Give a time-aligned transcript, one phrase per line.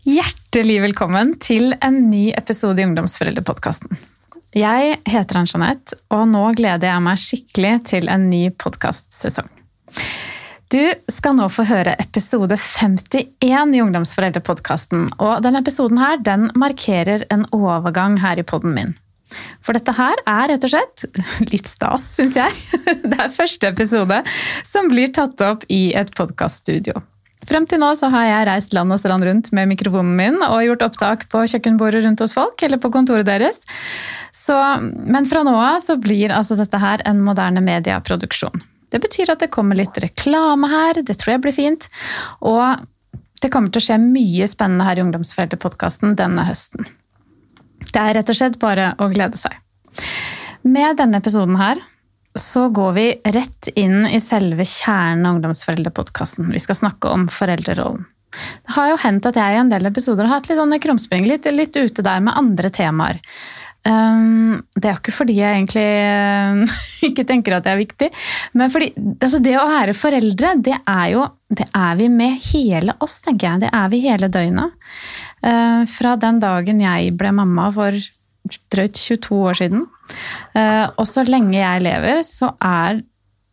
[0.00, 3.98] Hjertelig velkommen til en ny episode i Ungdomsforeldrepodkasten.
[4.56, 9.50] Jeg heter Ann-Jeanette, og nå gleder jeg meg skikkelig til en ny podkastsesong.
[10.72, 10.80] Du
[11.12, 15.04] skal nå få høre episode 51 i Ungdomsforeldrepodkasten.
[15.20, 18.96] Og denne episoden her, den markerer en overgang her i poden min.
[19.60, 21.04] For dette her er rett og slett
[21.52, 22.56] litt stas, syns jeg.
[23.04, 24.24] Det er første episode
[24.64, 27.04] som blir tatt opp i et podkaststudio.
[27.48, 30.60] Frem til nå så har jeg reist land og strand rundt med mikrofonen min og
[30.66, 33.62] gjort opptak på kjøkkenbordet rundt hos folk eller på kontoret deres.
[34.34, 38.60] Så, men fra nå av så blir altså dette her en moderne medieproduksjon.
[38.90, 41.86] Det betyr at det kommer litt reklame her, det tror jeg blir fint.
[42.44, 42.82] Og
[43.40, 46.88] det kommer til å skje mye spennende her i Ungdomsfeltet-podkasten denne høsten.
[47.90, 49.54] Det er rett og slett bare å glede seg.
[50.66, 51.80] Med denne episoden her
[52.38, 56.50] så går vi rett inn i selve kjernen av Ungdomsforeldrepodkasten.
[56.52, 58.06] Vi skal snakke om foreldrerollen.
[58.30, 61.26] Det har jo hendt at jeg i en del episoder har hatt litt sånn krumspring,
[61.26, 63.18] litt, litt ute der med andre temaer.
[63.80, 65.86] Um, det er jo ikke fordi jeg egentlig
[66.52, 66.58] um,
[67.08, 68.08] ikke tenker at det er viktig,
[68.60, 72.94] men fordi altså det å være foreldre, det er jo Det er vi med hele
[73.02, 73.60] oss, tenker jeg.
[73.64, 74.76] Det er vi hele døgnet.
[75.42, 77.96] Uh, fra den dagen jeg ble mamma for
[78.72, 79.84] drøyt 22 år siden.
[80.56, 83.02] Uh, og så lenge jeg lever, så er,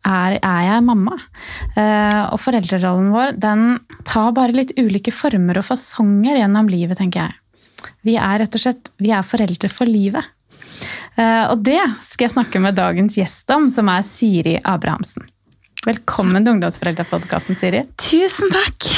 [0.08, 1.18] er, er jeg mamma.
[1.76, 3.68] Uh, og foreldrerollen vår den
[4.08, 7.88] tar bare litt ulike former og fasonger gjennom livet, tenker jeg.
[8.06, 10.34] Vi er rett og slett vi er foreldre for livet.
[11.18, 15.26] Uh, og det skal jeg snakke med dagens gjest om, som er Siri Abrahamsen.
[15.86, 17.84] Velkommen til Ungdomsforeldrepodkasten, Siri.
[18.02, 18.88] Tusen takk.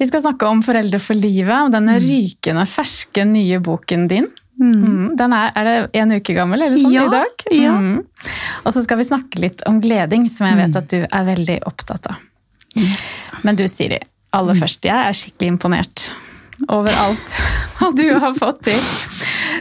[0.00, 4.30] Vi skal snakke om Foreldre for livet, om denne rykende ferske nye boken din.
[4.60, 5.16] Mm.
[5.16, 7.44] Den er, er, det en uke gammel eller sånn ja, i dag?
[7.56, 7.76] Ja.
[7.80, 8.02] Mm.
[8.64, 11.60] Og så skal vi snakke litt om gleding, som jeg vet at du er veldig
[11.70, 12.26] opptatt av.
[12.78, 13.06] Yes.
[13.42, 13.98] Men du Siri,
[14.36, 16.10] aller først, jeg er skikkelig imponert
[16.68, 17.34] over alt
[17.78, 18.92] hva du har fått til.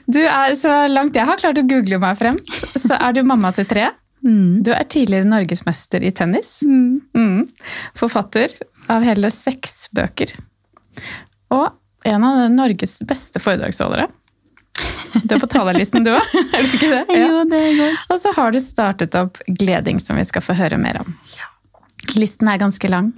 [0.10, 2.40] Du er, Så langt jeg har klart å google meg frem,
[2.76, 3.90] så er du mamma til tre.
[4.26, 4.60] Mm.
[4.66, 6.60] Du er tidligere norgesmester i tennis.
[6.66, 7.00] Mm.
[7.16, 7.48] Mm.
[7.98, 8.52] Forfatter
[8.92, 10.36] av hele seks bøker.
[11.56, 11.70] Og
[12.10, 14.08] en av Norges beste foredragsholdere.
[15.24, 17.04] Du er på talerlisten du òg, er du ikke det?
[17.18, 18.12] Jo, det er godt.
[18.14, 21.16] Og så har du startet opp Gleding, som vi skal få høre mer om.
[21.36, 21.50] Ja.
[22.18, 23.14] Listen er ganske lang.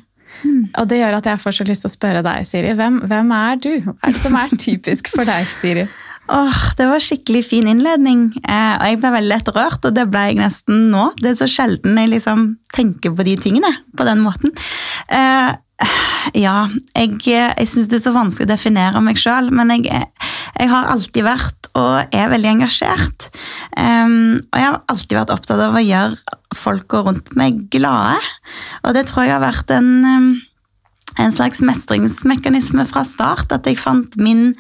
[0.79, 2.71] Og det gjør at jeg får så lyst til å spørre deg, Siri.
[2.77, 3.73] Hvem, hvem er du?
[3.83, 5.85] Hva er det som er typisk for deg, Siri?
[6.31, 10.05] Åh, det var skikkelig fin innledning, eh, og jeg ble veldig lett rørt, og det
[10.13, 11.09] ble jeg nesten nå.
[11.19, 14.53] Det er så sjelden jeg liksom tenker på de tingene på den måten.
[15.11, 15.49] Eh,
[16.45, 20.69] ja, jeg, jeg syns det er så vanskelig å definere meg sjøl, men jeg, jeg,
[20.71, 23.29] har alltid vært og er veldig engasjert.
[23.79, 28.19] Um, og jeg har alltid vært opptatt av å gjøre folka rundt meg glade.
[28.83, 30.31] Og det tror jeg har vært en um,
[31.19, 33.51] en slags mestringsmekanisme fra start.
[33.51, 34.51] At jeg fant min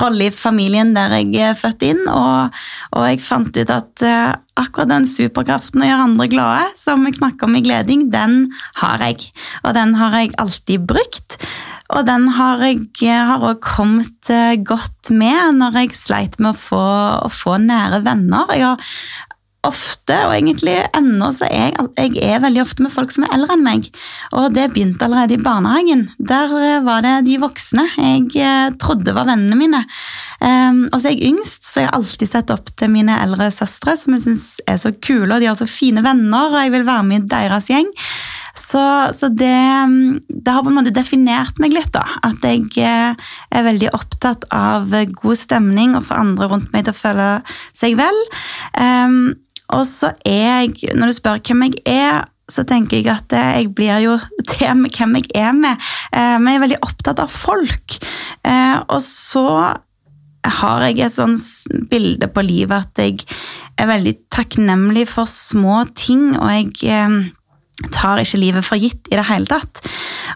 [0.00, 2.02] rolle i familien der jeg er født inn.
[2.10, 2.56] Og,
[2.94, 7.18] og jeg fant ut at uh, akkurat den superkraften å gjøre andre glade, som jeg
[7.18, 8.48] snakker om i Gleding, den
[8.80, 9.30] har jeg.
[9.64, 11.38] Og den har jeg alltid brukt.
[11.94, 16.58] Og den har jeg har også kommet uh, godt med når jeg sleit med å
[16.58, 16.84] få,
[17.28, 18.52] å få nære venner.
[18.56, 19.32] Jeg har
[19.66, 23.34] ofte, og egentlig ennå, så er jeg, jeg er veldig ofte med folk som er
[23.36, 23.88] eldre enn meg.
[24.36, 26.06] Og det begynte allerede i barnehagen.
[26.18, 26.54] Der
[26.84, 27.86] var det de voksne
[28.34, 29.82] jeg trodde var vennene mine.
[30.40, 33.50] Um, og så er jeg yngst, så jeg har alltid sett opp til mine eldre
[33.54, 36.74] søstre, som jeg syns er så kule, og de har så fine venner, og jeg
[36.74, 37.92] vil være med i deres gjeng.
[38.54, 38.82] Så,
[39.18, 39.54] så det,
[40.28, 42.04] det, har på en måte definert meg litt, da.
[42.26, 47.00] At jeg er veldig opptatt av god stemning og få andre rundt meg til å
[47.00, 47.30] føle
[47.76, 48.20] seg vel.
[48.78, 49.34] Um,
[49.72, 53.70] og så er jeg, når du spør hvem jeg er, så tenker jeg at jeg
[53.76, 54.18] blir jo
[54.52, 55.80] det med hvem jeg er med.
[56.12, 57.98] Men jeg er veldig opptatt av folk.
[58.44, 59.46] Og så
[60.44, 61.38] har jeg et sånn
[61.88, 63.24] bilde på livet at jeg
[63.80, 67.32] er veldig takknemlig for små ting, og jeg
[67.90, 69.80] tar ikke livet for gitt i det hele tatt.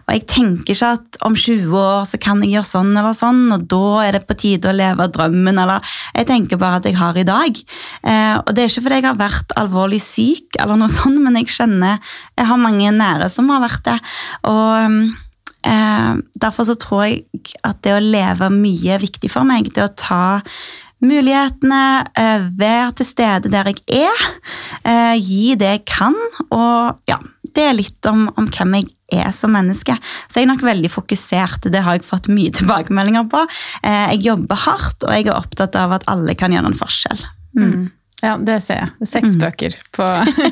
[0.08, 3.44] Og jeg tenker ikke at om 20 år så kan jeg gjøre sånn eller sånn,
[3.54, 6.98] og da er det på tide å leve drømmen, eller Jeg tenker bare at jeg
[6.98, 7.62] har i dag.
[8.02, 11.38] Eh, og det er ikke fordi jeg har vært alvorlig syk, eller noe sånt, men
[11.38, 12.02] jeg kjenner
[12.36, 13.98] Jeg har mange nære som har vært det.
[14.50, 14.98] Og
[15.62, 19.70] eh, derfor så tror jeg at det å leve mye er viktig for meg.
[19.74, 20.40] Det å ta
[21.04, 21.80] mulighetene,
[22.58, 26.16] være til stede der jeg er, gi det jeg kan.
[26.50, 27.18] Og ja,
[27.54, 28.88] det er litt om, om, hvem jeg
[29.24, 29.96] er som menneske.
[30.28, 31.70] Så jeg er nok veldig fokusert.
[31.72, 33.44] Det har jeg fått mye tilbakemeldinger på.
[33.84, 37.24] Jeg jobber hardt, og jeg er opptatt av at alle kan gjøre en forskjell.
[37.58, 37.88] Mm.
[38.22, 39.06] Ja, det ser jeg.
[39.06, 39.40] Seks mm.
[39.44, 40.06] bøker på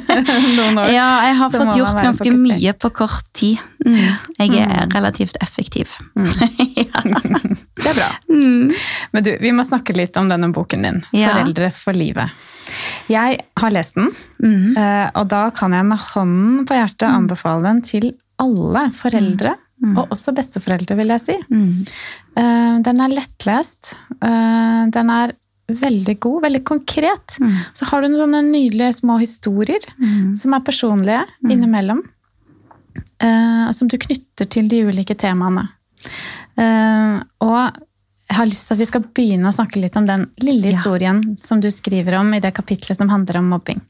[0.59, 0.91] noen år.
[0.95, 2.43] Ja, jeg har fått gjort ganske fokusert.
[2.63, 3.59] mye på kort tid.
[3.83, 3.97] Mm.
[4.39, 5.97] Jeg er relativt effektiv.
[6.15, 6.31] Mm.
[7.87, 8.09] bra.
[8.31, 11.33] Men du, vi må snakke litt om denne boken din, Ja.
[11.35, 12.31] 'Foreldre for livet'.
[13.09, 14.11] Jeg har lest den,
[14.43, 14.77] Mhm.
[14.77, 19.55] eh, og da kan jeg med hånden på hjertet anbefale den til alle foreldre,
[19.97, 21.37] og også besteforeldre, vil jeg si.
[21.51, 21.87] Mm.
[22.37, 23.95] Eh, Den er lettlest.
[24.23, 25.33] eh, Den er
[25.69, 27.39] veldig god, veldig konkret.
[27.41, 27.55] Mm.
[27.75, 30.35] Så har du noen sånne nydelige små historier Mm.
[30.37, 32.03] som er personlige innimellom.
[33.23, 35.69] Uh, Som du knytter til de ulike temaene.
[36.59, 37.73] Uh, Og
[38.29, 40.77] jeg har lyst til at vi skal begynne å snakke litt om den lille Ja.
[40.77, 43.81] historien som du skriver om i det kapitlet som handler om mobbing.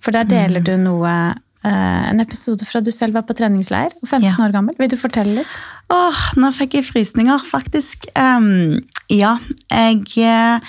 [0.00, 0.64] For der deler Mm.
[0.64, 1.34] du noe
[1.64, 4.34] En episode fra du selv var på treningsleir, og 15 Ja.
[4.44, 4.74] år gammel.
[4.78, 5.60] Vil du fortelle litt?
[5.90, 8.06] Åh, nå fikk jeg frysninger, faktisk.
[8.16, 8.80] Um,
[9.12, 9.38] ja,
[9.70, 10.60] jeg eh,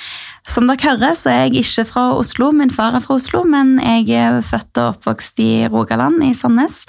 [0.47, 2.51] Som dere hører, så er jeg ikke fra Oslo.
[2.51, 6.83] Min far er fra Oslo, men jeg er født og oppvokst i Rogaland, i Sandnes.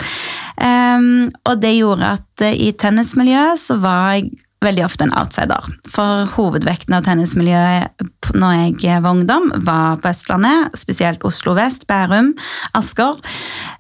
[0.61, 4.31] Um, og det gjorde at eh, i tennismiljøet så var jeg
[4.65, 5.69] veldig ofte en outsider.
[5.93, 8.07] For hovedvekten av tennismiljøet
[8.37, 12.33] når jeg var ungdom, var på Østlandet, spesielt Oslo vest, Bærum,
[12.77, 13.21] Asker.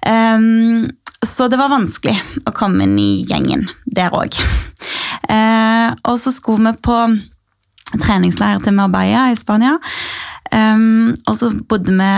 [0.06, 0.90] Um,
[1.24, 4.36] så det var vanskelig å komme inn i gjengen der òg.
[5.26, 7.00] Uh, og så skulle vi på
[8.02, 9.78] treningsleir til Marbella i Spania.
[10.52, 12.10] Um, og så bodde vi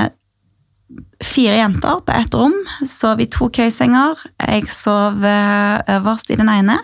[1.24, 2.54] fire jenter på ett rom.
[2.86, 4.20] Sov i to køysenger.
[4.40, 6.78] Jeg sov eh, øverst i den ene.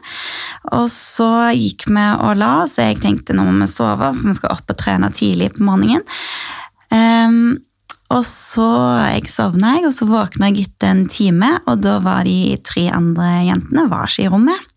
[0.76, 2.78] Og så gikk vi og la oss.
[2.80, 6.04] Jeg tenkte nå må vi sove, for vi skal opp og trene tidlig på morgenen.
[6.94, 7.56] Um,
[8.14, 8.68] og så
[9.08, 12.84] jeg sovna jeg, og så våkna jeg etter en time, og da var de tre
[12.94, 14.68] andre jentene var ikke i rommet.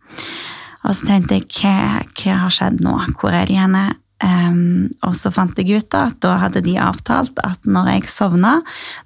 [0.88, 2.95] Og så tenkte jeg, hva, hva har skjedd nå?
[3.19, 3.83] Hvor er de henne?
[4.24, 8.10] Ehm, og så fant jeg ut da, at da hadde de avtalt at når jeg
[8.12, 8.58] sovna,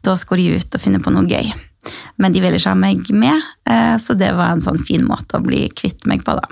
[0.05, 1.51] da skulle de ut og finne på noe gøy.
[2.21, 5.39] Men de ville ikke ha meg med, eh, så det var en sånn fin måte
[5.39, 6.45] å bli kvitt meg på da.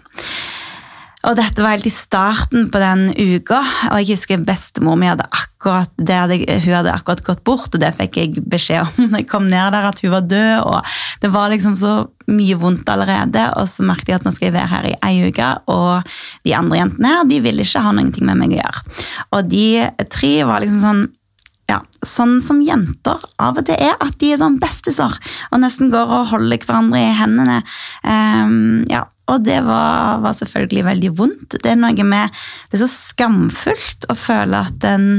[1.28, 3.60] Og dette var helt i starten på den uka,
[3.92, 7.92] og jeg husker bestemor mi hadde akkurat, hadde, hun hadde akkurat gått bort, og det
[7.98, 11.34] fikk jeg beskjed om når jeg kom ned der, at hun var død, og det
[11.34, 11.98] var liksom så
[12.32, 15.28] mye vondt allerede, og så merket jeg at nå skal jeg være her i ei
[15.28, 16.16] uke, og
[16.48, 18.84] de andre jentene her, de ville ikke ha ting med meg å gjøre.
[19.36, 19.68] Og de
[20.16, 21.08] tre var liksom sånn,
[21.70, 25.16] ja, sånn som jenter av og til er, at de er sånn bestiser,
[25.52, 27.60] og nesten går og holder hverandre i hendene.
[28.02, 31.60] Um, ja, og det var, var selvfølgelig veldig vondt.
[31.62, 35.10] Det er noe med, det er så skamfullt å føle at en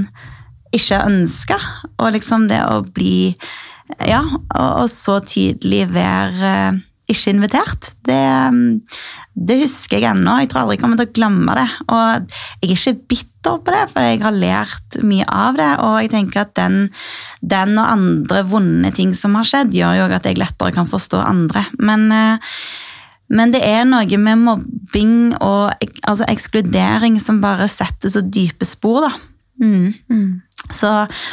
[0.75, 1.58] ikke er ønska,
[1.99, 3.32] og liksom det å bli,
[4.06, 6.55] ja, og, og så tydelig være
[7.12, 7.91] ikke invitert.
[8.07, 8.21] Det,
[9.35, 10.37] det husker jeg ennå.
[10.43, 11.67] Jeg tror aldri jeg kommer til å glemme det.
[11.87, 15.71] Og jeg er ikke bitter på det, for jeg har lært mye av det.
[15.87, 16.79] Og jeg tenker at den,
[17.41, 21.23] den og andre vonde ting som har skjedd, gjør jo at jeg lettere kan forstå
[21.25, 21.65] andre.
[21.81, 22.53] Men, eh,
[23.31, 25.71] men det er noe med mobbing og
[26.03, 29.12] altså ekskludering som bare setter så dype spor, da.
[29.61, 30.41] Mm.
[30.73, 30.89] Så,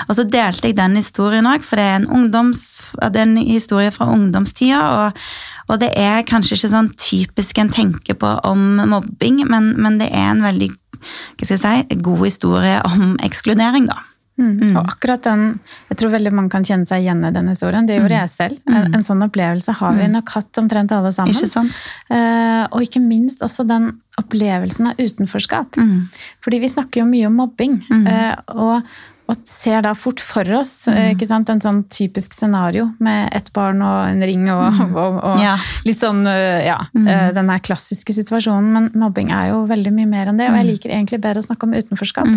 [0.07, 2.63] og så delte jeg den historien òg, for det er en, ungdoms,
[2.97, 4.81] det er en historie fra ungdomstida.
[4.97, 5.27] Og,
[5.67, 10.11] og det er kanskje ikke sånn typisk en tenker på om mobbing, men, men det
[10.11, 13.99] er en veldig hva skal jeg si, god historie om ekskludering, da.
[14.37, 14.75] Mm.
[14.77, 15.45] Og akkurat den,
[15.89, 17.87] jeg tror veldig mange kan kjenne seg igjen i den historien.
[17.89, 18.59] Det gjorde jeg selv.
[18.69, 21.33] En, en sånn opplevelse har vi nok hatt omtrent alle sammen.
[21.33, 21.79] Ikke sant?
[22.13, 25.79] Eh, og ikke minst også den opplevelsen av utenforskap.
[25.81, 26.05] Mm.
[26.45, 27.79] Fordi vi snakker jo mye om mobbing.
[28.13, 28.93] eh, og,
[29.27, 31.19] og ser da fort for oss mm.
[31.27, 31.49] sant?
[31.51, 35.57] en sånn typisk scenario med ett barn og en ring og, og, og Ja.
[35.87, 37.09] litt sånn eh, ja, mm.
[37.35, 38.69] den der klassiske situasjonen.
[38.73, 40.47] Men mobbing er jo veldig mye mer enn det.
[40.51, 42.29] Og jeg liker egentlig bedre å snakke om utenforskap.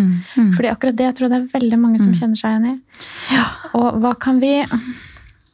[0.57, 3.39] Fordi akkurat det jeg tror jeg det er veldig mange som kjenner seg igjen i.
[3.79, 4.57] Og hva kan vi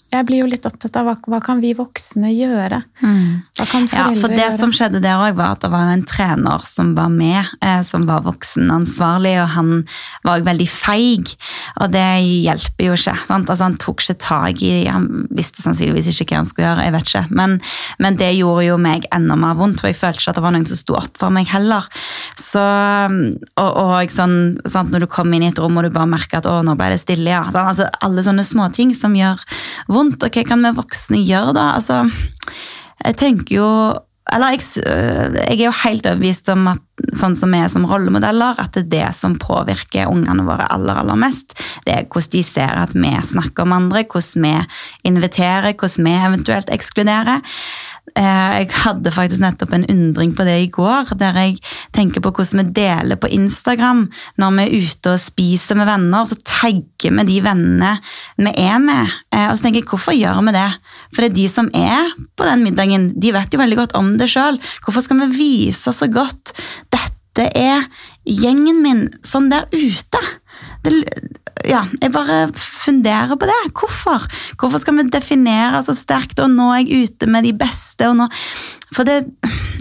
[0.08, 2.78] Jeg blir jo litt opptatt av hva, hva kan vi voksne gjøre?
[3.02, 4.16] Hva kan foreldre gjøre?
[4.16, 4.58] Ja, for det gjøre?
[4.62, 8.06] som skjedde der òg, var at det var en trener som var med, eh, som
[8.08, 9.74] var voksenansvarlig, og han
[10.24, 11.34] var jo veldig feig.
[11.84, 13.18] Og det hjelper jo ikke.
[13.28, 13.52] Sant?
[13.52, 16.96] Altså, han tok ikke tak i Han visste sannsynligvis ikke hva han skulle gjøre, jeg
[16.96, 17.26] vet ikke.
[17.42, 17.58] Men,
[18.00, 20.56] men det gjorde jo meg enda mer vondt, for jeg følte ikke at det var
[20.56, 21.92] noen som sto opp for meg heller.
[22.40, 24.40] Så, og, og sånn,
[24.72, 24.96] sant?
[24.96, 26.94] når du kom inn i et rom og du bare merker at å, nå ble
[26.96, 27.44] det stille, ja.
[27.52, 29.44] Altså, alle sånne småting som gjør
[29.92, 29.97] vondt.
[29.98, 31.70] Og hva kan vi voksne gjøre da?
[31.80, 32.04] Altså,
[33.04, 33.70] jeg tenker jo
[34.28, 37.86] eller jeg, øh, jeg er jo helt overbevist om at sånn som vi er som
[37.88, 41.56] rollemodeller, at det er det som påvirker ungene våre aller, aller mest.
[41.86, 44.56] Det er hvordan de ser at vi snakker om andre, hvordan vi
[45.08, 47.40] inviterer, hvordan vi eventuelt ekskluderer.
[48.16, 51.58] Eh, Jeg hadde faktisk nettopp en undring på det i går, der jeg
[51.94, 54.06] tenker på hvordan vi deler på Instagram
[54.40, 57.92] når vi er ute og spiser med venner, så tagger vi de vennene
[58.38, 59.14] vi er med.
[59.32, 60.70] Eh, Og så tenker jeg, hvorfor gjør vi det?
[61.14, 64.18] For det er de som er på den middagen, de vet jo veldig godt om
[64.18, 64.60] det sjøl.
[64.86, 66.56] Hvorfor skal vi vise så godt
[66.90, 67.86] dette er
[68.26, 70.22] gjengen min sånn der ute.
[70.82, 70.94] Det,
[71.66, 73.58] ja, jeg bare funderer på det.
[73.74, 74.26] Hvorfor?
[74.60, 78.10] Hvorfor skal vi definere så sterkt, og nå er jeg ute med de beste?
[78.10, 78.30] og nå...
[78.96, 79.18] For det,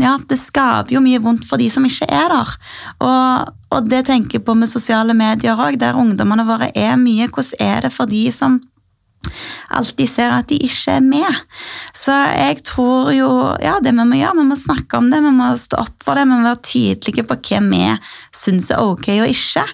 [0.03, 2.55] ja, det skaper jo mye vondt for de som ikke er der.
[3.07, 7.29] Og, og det tenker jeg på med sosiale medier òg, der ungdommene våre er mye.
[7.31, 8.59] Hvordan er det for de som
[9.77, 11.43] alltid ser at de ikke er med.
[11.97, 13.31] Så jeg tror jo
[13.63, 16.19] Ja, det vi må gjøre, vi må snakke om det, vi må stå opp for
[16.19, 17.85] det, vi må være tydelige på hva vi
[18.37, 19.65] syns er ok og ikke.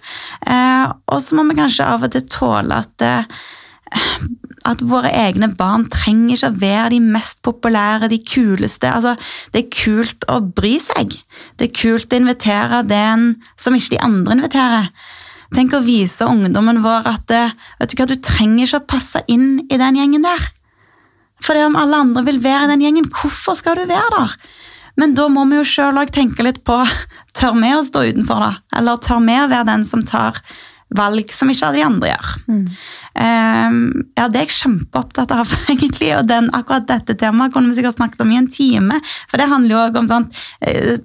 [0.47, 3.43] Eh, og så må vi kanskje av og til tåle at eh,
[4.69, 8.89] at våre egne barn trenger ikke å være de mest populære, de kuleste.
[8.89, 9.17] Altså,
[9.55, 11.17] det er kult å bry seg.
[11.59, 14.93] Det er kult å invitere den som ikke de andre inviterer.
[15.53, 19.23] Tenk å vise ungdommen vår at eh, vet du hva, du trenger ikke å passe
[19.31, 20.49] inn i den gjengen der.
[21.43, 24.37] For det om alle andre vil være i den gjengen, hvorfor skal du være der?
[25.01, 26.77] Men da må vi jo sjøl òg tenke litt på
[27.37, 28.53] tør vi å stå utenfor, da?
[28.79, 30.41] Eller tør vi å være den som tar
[30.93, 32.33] valg som ikke alle de andre gjør?
[32.53, 32.67] Mm.
[33.13, 36.13] Um, ja, Det er jeg kjempeopptatt av, egentlig.
[36.17, 39.01] Og den, akkurat dette temaet kunne vi sikkert snakket om i en time.
[39.31, 40.29] For det handler jo òg om sånn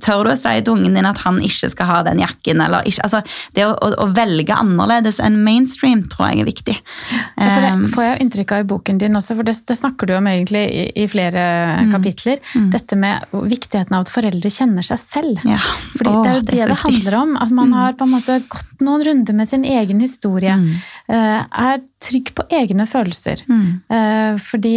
[0.04, 2.62] Tør du å si til ungen din at han ikke skal ha den jakken?
[2.64, 3.22] eller ikke, altså
[3.56, 6.76] Det å, å, å velge annerledes enn mainstream tror jeg er viktig.
[6.78, 9.78] Ja, for det ehm, får jeg inntrykk av i boken din også, for det, det
[9.80, 11.44] snakker du om egentlig i, i flere
[11.84, 12.42] mm, kapitler.
[12.56, 12.70] Mm.
[12.74, 15.44] Dette med viktigheten av at foreldre kjenner seg selv.
[15.48, 15.60] Ja.
[15.98, 17.36] Fordi Åh, det er jo det det, det handler om.
[17.44, 17.78] At man mm.
[17.82, 20.58] har på en måte gått noen runder med sin egen historie.
[20.58, 20.74] Mm.
[21.08, 23.44] Uh, er trygg på egne følelser.
[23.50, 23.66] Mm.
[23.92, 24.76] Uh, fordi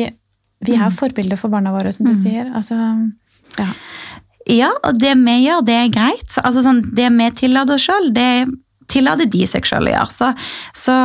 [0.61, 0.97] vi er mm.
[0.97, 2.21] forbilder for barna våre, som du mm.
[2.21, 2.49] sier.
[2.57, 2.77] Altså,
[3.59, 3.69] ja.
[4.49, 4.73] ja.
[4.85, 6.41] og det vi gjør, det er greit.
[6.43, 8.31] Altså, sånn, det vi tillater oss sjøl, det
[8.91, 10.15] tillater de seg sjøl å gjøre.
[10.15, 10.31] Så,
[10.77, 10.97] så,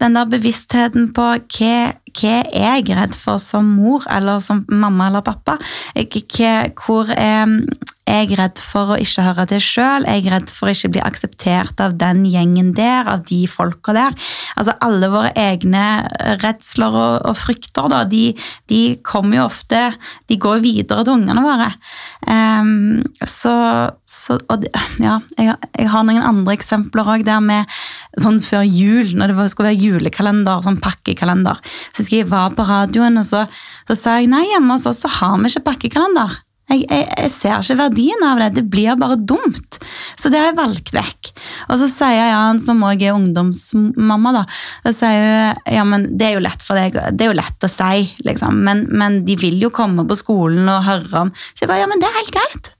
[0.00, 1.76] den der bevisstheten på hva,
[2.12, 5.58] hva er jeg redd for som mor eller som mamma eller pappa?
[5.96, 7.58] Hva, hvor er
[8.02, 10.04] jeg er redd for å ikke høre til sjøl.
[10.10, 13.94] Jeg er redd for å ikke bli akseptert av den gjengen der, av de folka
[13.94, 14.16] der.
[14.58, 15.84] Altså Alle våre egne
[16.42, 18.32] redsler og, og frykter, da, de,
[18.72, 19.84] de, kommer jo ofte
[20.26, 21.70] De går videre til ungene våre.
[22.26, 23.54] Um, så,
[24.10, 24.66] så og,
[24.98, 27.70] ja, jeg, jeg, har noen andre eksempler òg der med
[28.18, 31.62] sånn før jul, når det skulle være julekalender, sånn pakkekalender.
[31.92, 33.46] Så husker jeg var på radioen, og så,
[33.86, 36.42] så sa jeg nei, hjemme hos oss så har vi ikke pakkekalender.
[36.70, 38.50] Jeg, jeg, jeg, ser ikke verdien av det.
[38.56, 39.78] Det blir bare dumt.
[40.16, 41.32] Så det har jeg valgt vekk.
[41.68, 44.44] Og så sier Jan, som også er ungdomsmamma, da,
[44.86, 47.66] da sier hun ja, men det er jo lett for deg, det er jo lett
[47.66, 48.62] å si, liksom.
[48.66, 51.90] Men, men de vil jo komme på skolen og høre om Så jeg bare ja,
[51.90, 52.72] men det er helt greit.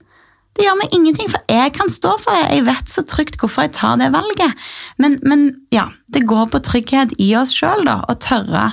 [0.53, 2.43] Det gjør meg ingenting, for jeg kan stå for det.
[2.53, 4.65] Jeg vet så trygt hvorfor jeg tar det valget.
[5.01, 8.67] Men, men ja, det går på trygghet i oss sjøl, da, å tørre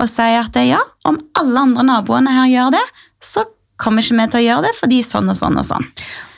[0.00, 2.86] å si at det, ja, om alle andre naboene her gjør det,
[3.20, 3.44] så
[3.80, 5.90] kommer ikke vi til å gjøre det fordi sånn og sånn og sånn.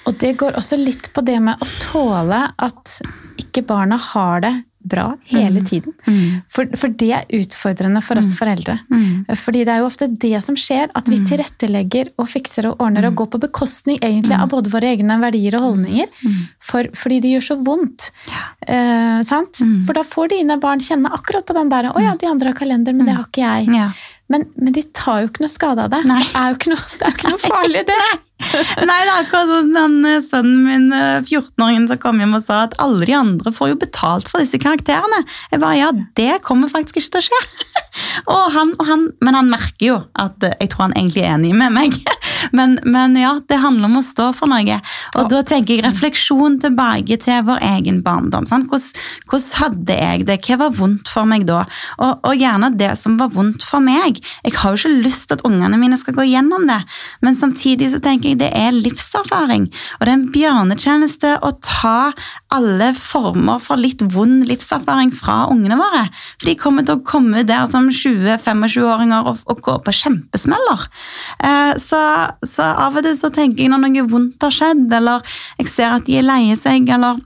[0.08, 2.98] Og det går også litt på det med å tåle at
[3.40, 4.54] ikke barna har det
[4.88, 5.66] bra hele mm.
[5.66, 5.92] tiden.
[6.06, 6.40] Mm.
[6.48, 8.36] For, for, det er utfordrende for oss mm.
[8.38, 8.76] foreldre.
[8.88, 9.36] Mm.
[9.36, 11.24] Fordi det er jo ofte det som skjer, at vi mm.
[11.28, 13.18] tilrettelegger og fikser og ordner og mm.
[13.20, 16.12] går på bekostning egentlig av både våre egne verdier og holdninger.
[16.70, 18.10] For, fordi det gjør så vondt.
[18.68, 22.52] Eh, for da får dine barn kjenne akkurat på den der 'Å ja, de andre
[22.52, 23.74] har kalender, men det har ikke jeg'.
[23.74, 23.90] Ja.
[24.28, 26.02] Men, men, de tar jo ikke noe skade av det.
[26.08, 26.20] Nei.
[26.20, 28.00] Det er jo ikke noe, det er ikke noe farlig, det.
[28.38, 30.84] Nei, det er akkurat som den eh, sønnen min,
[31.24, 34.44] 14-åringen, eh, som kom hjem og sa at alle de andre får jo betalt for
[34.44, 35.22] disse karakterene.
[35.52, 35.88] Jeg bare, ja,
[36.20, 37.40] det kommer faktisk ikke til å skje.
[38.36, 41.34] og han, og han, men han merker jo at eh, jeg tror han egentlig er
[41.38, 41.98] enig med meg.
[42.52, 44.78] men, men, ja, det handler om å stå for noe.
[45.16, 45.28] Og ja.
[45.32, 48.46] da tenker jeg refleksjon tilbake til vår egen barndom.
[48.48, 48.66] Hvordan,
[49.28, 50.38] hvordan, hadde jeg det?
[50.46, 51.64] Hva var vondt for meg da?
[51.98, 54.20] Og, og gjerne det som var vondt for meg.
[54.44, 56.80] Jeg har jo ikke lyst til at ungene mine skal gå gjennom det,
[57.24, 59.68] men samtidig så tenker jeg det er livserfaring.
[59.98, 62.12] Og det er en bjørnetjeneste å ta
[62.54, 66.06] alle former for litt vond livserfaring fra ungene våre.
[66.38, 70.86] For de kommer til å komme der som 20-25-åringer og, og, gå på kjempesmeller.
[71.44, 72.00] Eh, så,
[72.48, 75.24] så, av og til så tenker jeg når noe vondt har skjedd, eller
[75.60, 77.20] jeg ser at de er leie seg, eller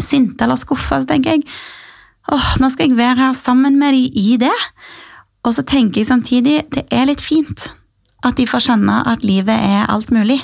[0.00, 1.46] sinte eller skuffa, så tenker jeg
[2.32, 4.56] åh, nå skal jeg være her sammen med de i det.
[5.42, 7.72] Og så tenker jeg samtidig det er litt fint.
[8.22, 10.38] At de får kjenne at livet er alt mulig.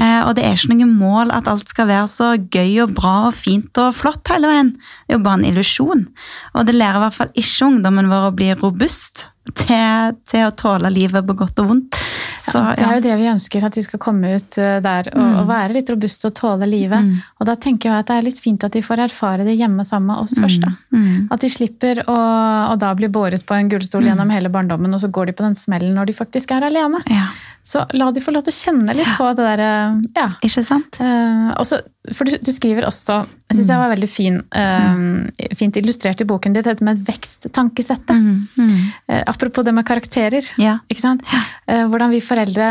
[0.00, 3.16] Eh, og det er ikke noe mål at alt skal være så gøy og bra
[3.28, 4.72] og fint og flott hele veien.
[5.04, 6.06] Det er jo bare en illusjon.
[6.54, 9.26] Og det lærer i hvert fall ikke ungdommen vår å bli robust
[9.56, 11.98] til, til å tåle livet på godt og vondt.
[12.40, 15.10] Så, ja, det er jo det vi ønsker, at de skal komme ut eh, der
[15.12, 15.34] og, mm.
[15.42, 17.04] og være litt robuste og tåle livet.
[17.04, 17.20] Mm.
[17.40, 19.84] Og da tenker jeg at det er litt fint at de får erfare det hjemme
[19.86, 20.42] sammen med oss mm.
[20.44, 20.64] først.
[20.64, 20.72] da.
[20.96, 21.28] Mm.
[21.34, 22.18] At de slipper å,
[22.80, 24.10] da bli båret på en gullstol mm.
[24.12, 27.02] gjennom hele barndommen, og så går de på den smellen når de faktisk er alene.
[27.12, 27.28] Ja.
[27.62, 29.70] Så la de få lov til å kjenne litt på det derre
[30.16, 30.28] ja.
[30.46, 30.96] Ikke sant?
[31.00, 31.80] Uh, også,
[32.16, 33.18] for du, du skriver også
[33.50, 38.16] Jeg syns jeg var veldig fin, eh, fint illustrert i boken ditt, dette med veksttankessettet.
[38.16, 38.72] Mm, mm.
[39.10, 40.46] Uh, apropos det med karakterer.
[40.60, 40.78] Ja.
[40.88, 41.26] Ikke sant?
[41.68, 42.70] Uh, hvordan vi foreldre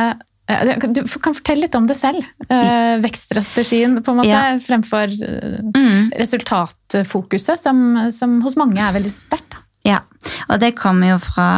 [0.50, 2.25] eh, Du kan fortelle litt om det selv.
[2.50, 4.58] Eh, vekststrategien på en måte, Ja.
[4.65, 6.10] fremfor eh, Mm.
[6.17, 9.60] resultatfokuset, som, som hos mange er veldig sterkt.
[9.89, 10.03] Ja,
[10.51, 11.50] og det kommer jo fra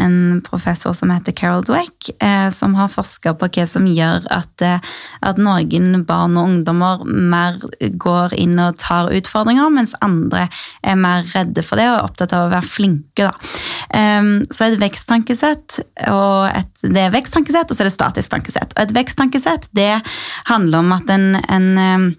[0.00, 4.64] en professor som heter Carol Dweck, eh, som har forska på hva som gjør at,
[4.64, 4.82] eh,
[5.22, 10.48] at noen barn og ungdommer mer går inn og tar utfordringer, mens andre
[10.82, 13.28] er mer redde for det og er opptatt av å være flinke.
[13.28, 13.32] Da.
[14.52, 15.80] Så et veksttankesett,
[16.12, 18.74] og et, det er veksttankesett, og så er det statisk tankesett.
[18.76, 19.92] Og et veksttankesett det
[20.50, 22.16] handler om at en, en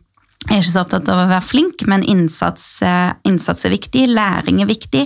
[0.48, 4.06] jeg er ikke så opptatt av å være flink, men innsats, eh, innsats er viktig,
[4.08, 5.02] læring er viktig.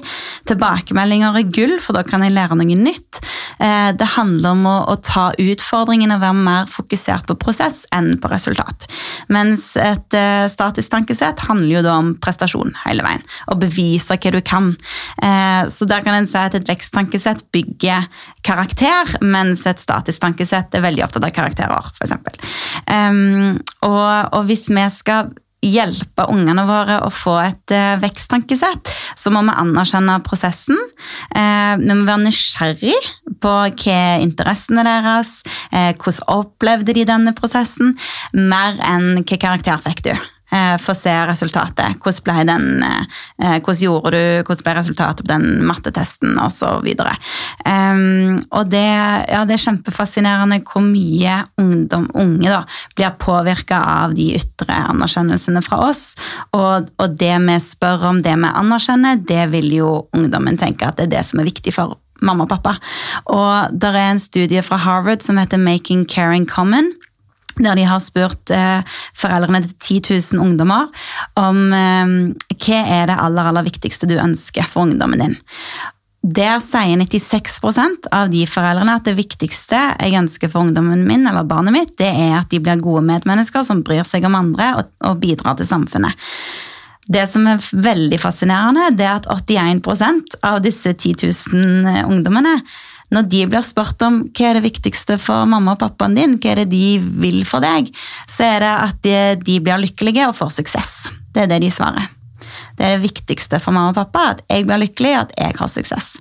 [0.46, 3.20] Tilbakemeldinger er gull, for da kan jeg lære noe nytt.
[3.60, 8.20] Eh, Det handler om å, å ta utfordringen og være mer fokusert på prosess enn
[8.22, 8.86] på resultat.
[9.28, 14.32] Mens et eh, statisk tankesett handler jo da om prestasjon hele veien, og bevise hva
[14.32, 14.76] du kan.
[15.74, 18.06] Så der kan en si at et veksttankesett bygger
[18.46, 22.14] karakter, mens et statisk tankesett er veldig opptatt av karakterer, f.eks.
[22.88, 25.23] Um, og, og hvis vi skal
[25.64, 30.80] hjelpe ungene våre å få et eh, veksttankesett, så må vi anerkjenne prosessen.
[31.36, 32.98] Eh, vi må være nysgjerrig
[33.44, 35.40] på hva er interessene deres,
[35.72, 37.96] eh, hvordan opplevde de denne prosessen,
[38.34, 40.16] mer enn hva karakter fikk du.
[40.54, 41.98] Eh, Få se resultatet.
[42.04, 46.90] Hvordan ble, den, eh, hvordan gjorde du, hvordan ble resultatet på den mattetesten osv.
[47.66, 48.84] Um, og det,
[49.32, 52.62] ja, det er kjempefascinerende hvor mye ungdom, unge da,
[52.98, 56.04] blir påvirka av de ytre anerkjennelsene fra oss.
[56.54, 61.00] Og, og det vi spør om, det vi anerkjenner, det vil jo ungdommen tenke at
[61.00, 62.78] det er det som er viktig for mamma og pappa.
[63.26, 66.94] Og der er en studie fra Harvard som heter Making Caring Common
[67.60, 68.82] der de har spurt eh,
[69.18, 70.90] foreldrene til 10 000 ungdommer
[71.40, 72.14] om eh,
[72.58, 75.38] hva er det aller, aller viktigste du ønsker for ungdommen din.
[76.24, 81.44] Der sier 96% av de foreldrene at det viktigste jeg ønsker for ungdommen min eller
[81.44, 84.94] barnet mitt, det er at de blir gode medmennesker som bryr seg om andre og,
[85.04, 86.16] og bidrar til samfunnet.
[87.04, 92.62] Det som er veldig fascinerende, det er at 81% av disse 10 000 ungdommene
[93.14, 96.54] når de blir spurt om hva er det viktigste for mamma og pappaen din, hva
[96.54, 97.92] er det de vil for deg,
[98.30, 101.08] så er det at de, de blir lykkelige og får suksess.
[101.34, 102.10] Det er det de svarer.
[102.78, 105.58] Det er det viktigste for mamma og pappa, at jeg blir lykkelig, og at jeg
[105.60, 106.14] har suksess.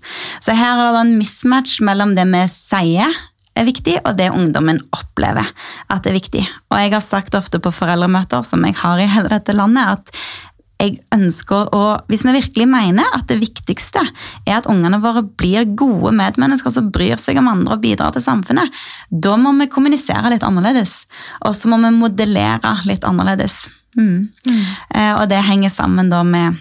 [0.44, 3.20] Så her er det en mismatch mellom det vi sier
[3.52, 5.48] er viktig, og det ungdommen opplever
[5.92, 6.44] at er viktig.
[6.72, 10.51] Og jeg har sagt ofte på foreldremøter som jeg har i hele dette landet, at
[10.82, 14.02] jeg ønsker å, Hvis vi virkelig mener at det viktigste
[14.46, 18.24] er at ungene våre blir gode medmennesker som bryr seg om andre og bidrar til
[18.24, 18.72] samfunnet,
[19.10, 21.04] da må vi kommunisere litt annerledes.
[21.46, 23.64] Og så må vi modellere litt annerledes.
[23.98, 24.28] Mm.
[24.48, 26.60] Eh, og det henger sammen da med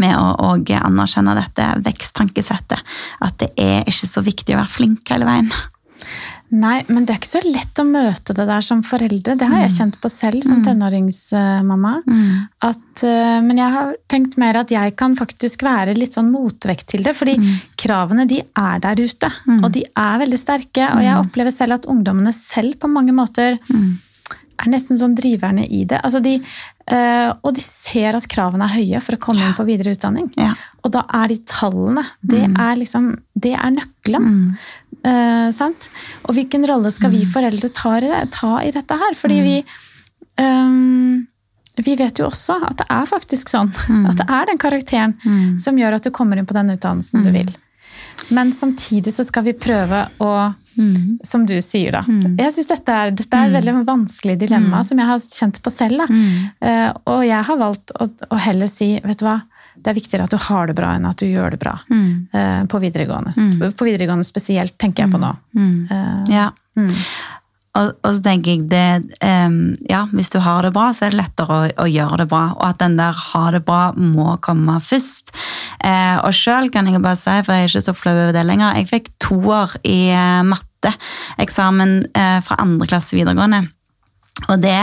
[0.00, 2.80] med å og anerkjenne dette veksttankesettet.
[3.22, 5.52] At det er ikke så viktig å være flink hele veien.
[6.54, 9.34] Nei, men det er ikke så lett å møte det der som foreldre.
[9.38, 11.94] Det har jeg kjent på selv som tenåringsmamma.
[12.68, 16.86] At, eh, men jeg har tenkt mer at jeg kan faktisk være litt sånn motvekt
[16.92, 17.16] til det.
[17.16, 17.34] Fordi
[17.80, 19.32] kravene de er der ute,
[19.64, 20.86] og de er veldig sterke.
[20.94, 23.58] Og jeg opplever selv at ungdommene selv på mange måter
[24.58, 25.98] er nesten sånn driverne i det.
[26.04, 26.34] Altså de,
[26.86, 30.30] eh, og de ser at kravene er høye for å komme inn på videre utdanning.
[30.38, 30.54] Ja.
[30.84, 34.56] Og da er de tallene Det er liksom, det er nøkkelen.
[35.04, 35.88] Eh, sant?
[36.28, 39.14] Og hvilken rolle skal vi foreldre ta, i- ta i dette her?
[39.14, 39.64] Fordi vi
[40.38, 41.26] um,
[41.76, 43.72] vi vet jo også at det er faktisk sånn.
[44.06, 45.16] At det er den karakteren
[45.58, 47.50] som gjør at du kommer inn på den utdannelsen du vil.
[48.34, 50.34] Men samtidig så skal vi prøve å
[51.22, 52.00] Som du sier, da.
[52.40, 55.70] Jeg synes dette er, dette er et veldig vanskelig dilemma som jeg har kjent på
[55.70, 56.02] selv.
[56.58, 59.36] Eh, og jeg har valgt å, å heller si vet du hva,
[59.76, 61.76] det er viktigere at du har det bra enn at du gjør det bra.
[62.34, 63.34] Uh, på videregående.
[63.78, 65.30] På videregående spesielt, tenker jeg på nå.
[65.54, 66.50] Uh, Ja.
[67.74, 71.14] Og, og så tenker jeg det um, Ja, hvis du har det bra, så er
[71.14, 72.44] det lettere å, å gjøre det bra.
[72.54, 75.34] Og at den der ha det bra må komme først.
[75.82, 78.44] Eh, og sjøl kan jeg bare si, for jeg er ikke så flau over det
[78.46, 83.64] lenger, jeg fikk toer i eh, matteeksamen eh, fra andre klasse videregående.
[84.52, 84.76] Og det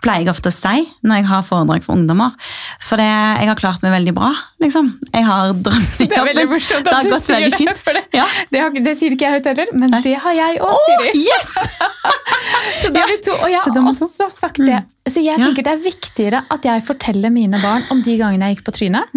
[0.00, 2.36] pleier jeg ofte å si når jeg har foredrag for ungdommer.
[2.84, 4.30] For det, jeg har klart meg veldig bra,
[4.62, 4.92] liksom.
[5.12, 6.08] Jeg har drømmejobben.
[6.10, 7.80] Det er veldig morsomt at du sier det, fint.
[7.80, 8.24] for det, Ja.
[8.52, 10.00] det, har, det sier ikke jeg høyt heller, men Nei.
[10.06, 11.10] det har jeg òg, Siri.
[11.10, 11.52] Oh, yes!
[12.80, 14.80] Så da er vi to, og jeg har også sagt det.
[15.10, 18.58] Så jeg tenker det er viktigere at jeg forteller mine barn om de gangene jeg
[18.58, 19.14] gikk på trynet,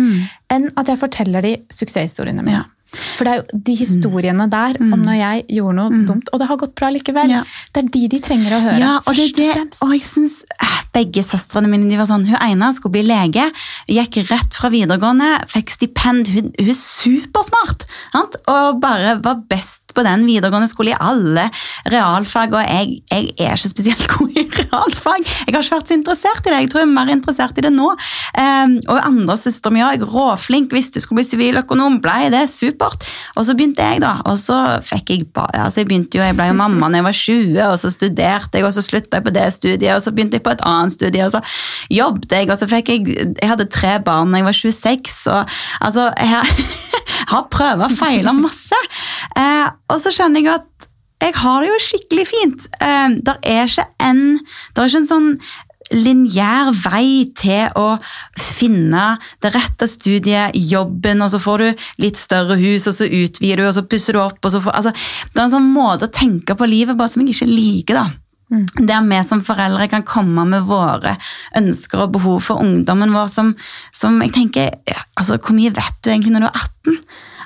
[0.54, 2.62] enn at jeg forteller de suksesshistoriene mine.
[2.64, 2.70] Ja.
[2.94, 6.50] For det er jo de historiene der om når jeg gjorde noe dumt, og det
[6.50, 7.34] har gått bra likevel.
[7.34, 7.44] Ja.
[7.74, 8.80] Det er de de trenger å høre.
[8.82, 12.28] Ja, og det, er det, og jeg synes eh, begge søstrene mine de var sånn,
[12.30, 13.48] Hun ene skulle bli lege,
[13.90, 16.32] gikk rett fra videregående, fikk stipend.
[16.34, 18.38] Hun, hun er supersmart sant?
[18.50, 21.48] og bare var best på den videregående skole i alle
[21.92, 22.56] realfag.
[22.58, 25.24] Og jeg, jeg er ikke spesielt god i realfag.
[25.24, 26.62] Jeg har ikke vært så interessert i det.
[26.66, 27.92] Jeg tror jeg er mer interessert i det nå.
[28.38, 30.06] Um, og andre søster, mi òg.
[30.14, 30.74] Råflink.
[30.74, 33.08] Hvis du skulle bli siviløkonom, blei det supert.
[33.38, 34.18] Og så begynte jeg, da.
[34.30, 37.18] Og så fikk jeg altså jeg begynte jo, jeg ble jo mamma da jeg var
[37.18, 40.40] 20, og så studerte jeg, og så slutta jeg på det studiet, og så begynte
[40.40, 41.42] jeg på et annet studie, og så
[41.94, 45.56] jobbet jeg, og så fikk jeg Jeg hadde tre barn da jeg var 26, og
[45.82, 46.68] altså Jeg
[47.32, 48.80] har prøvd og feila masse.
[49.40, 50.90] Eh, og så kjenner jeg at
[51.24, 52.66] jeg har det jo skikkelig fint.
[52.84, 55.30] Eh, der er ikke en Det er ikke en sånn
[55.94, 57.98] lineær vei til å
[58.40, 63.62] finne det rette studiet, jobben, og så får du litt større hus, og så utvider
[63.62, 64.40] du, og så pusser du opp.
[64.42, 64.94] og så får, altså,
[65.34, 67.94] Det er en sånn måte å tenke på livet bare som jeg ikke liker.
[67.94, 68.23] da.
[68.54, 71.16] Der vi som foreldre kan komme med våre
[71.58, 73.54] ønsker og behov for ungdommen vår, som,
[73.96, 74.74] som jeg tenker
[75.18, 77.00] altså, Hvor mye vet du egentlig når du er 18?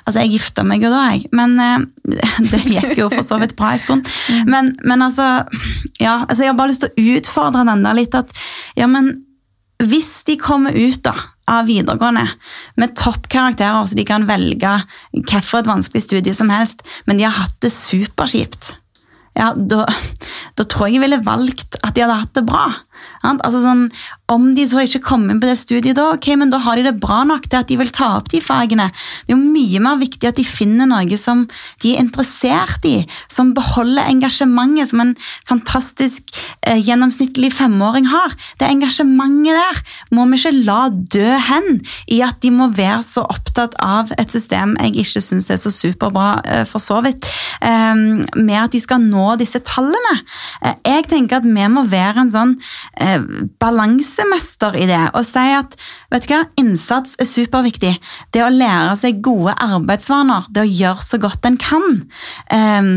[0.08, 1.28] Altså, Jeg gifta meg jo da, jeg.
[1.36, 1.86] Men eh,
[2.50, 4.12] det gikk jo for så vidt bra en stund.
[4.48, 5.44] Men, men altså,
[6.00, 8.32] ja, altså Jeg har bare lyst til å utfordre den der litt at
[8.78, 9.16] ja, men
[9.78, 11.12] hvis de kommer ut da,
[11.48, 12.24] av videregående
[12.80, 14.72] med toppkarakterer, så de kan velge
[15.14, 18.72] hvilket vanskelig studie som helst, men de har hatt det superkjipt,
[19.38, 19.84] ja, da,
[20.58, 22.66] da tror jeg jeg ville valgt at de hadde hatt det bra.
[23.22, 23.88] Altså sånn,
[24.28, 26.84] om de så ikke kommer inn på det studiet da, ok, men da har de
[26.88, 28.90] det bra nok til at de vil ta opp de fagene.
[29.24, 31.46] Det er jo mye mer viktig at de finner noe som
[31.82, 33.02] de er interessert i,
[33.32, 35.14] som beholder engasjementet som en
[35.48, 36.34] fantastisk
[36.66, 38.36] eh, gjennomsnittlig femåring har.
[38.60, 39.80] Det engasjementet der
[40.14, 41.80] må vi ikke la dø hen
[42.12, 45.72] i at de må være så opptatt av et system jeg ikke syns er så
[45.72, 47.26] superbra eh, for så vidt,
[47.64, 47.94] eh,
[48.36, 50.14] med at de skal nå disse tallene.
[50.62, 52.54] Eh, jeg tenker at vi må være en sånn
[53.08, 53.26] eh,
[53.60, 55.76] balansemester i det og si at
[56.12, 57.94] vet du hva, innsats er superviktig.
[58.34, 61.88] Det å lære seg gode arbeidsvaner, det å gjøre så godt en kan.
[62.54, 62.90] Eh,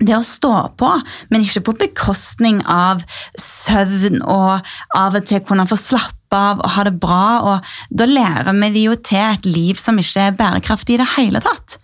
[0.00, 0.90] det å stå på,
[1.30, 3.04] men ikke på bekostning av
[3.38, 4.64] søvn og
[4.96, 7.26] av og til kunne få slappe av og ha det bra.
[7.50, 11.10] og Da lærer vi de jo til et liv som ikke er bærekraftig i det
[11.16, 11.76] hele tatt.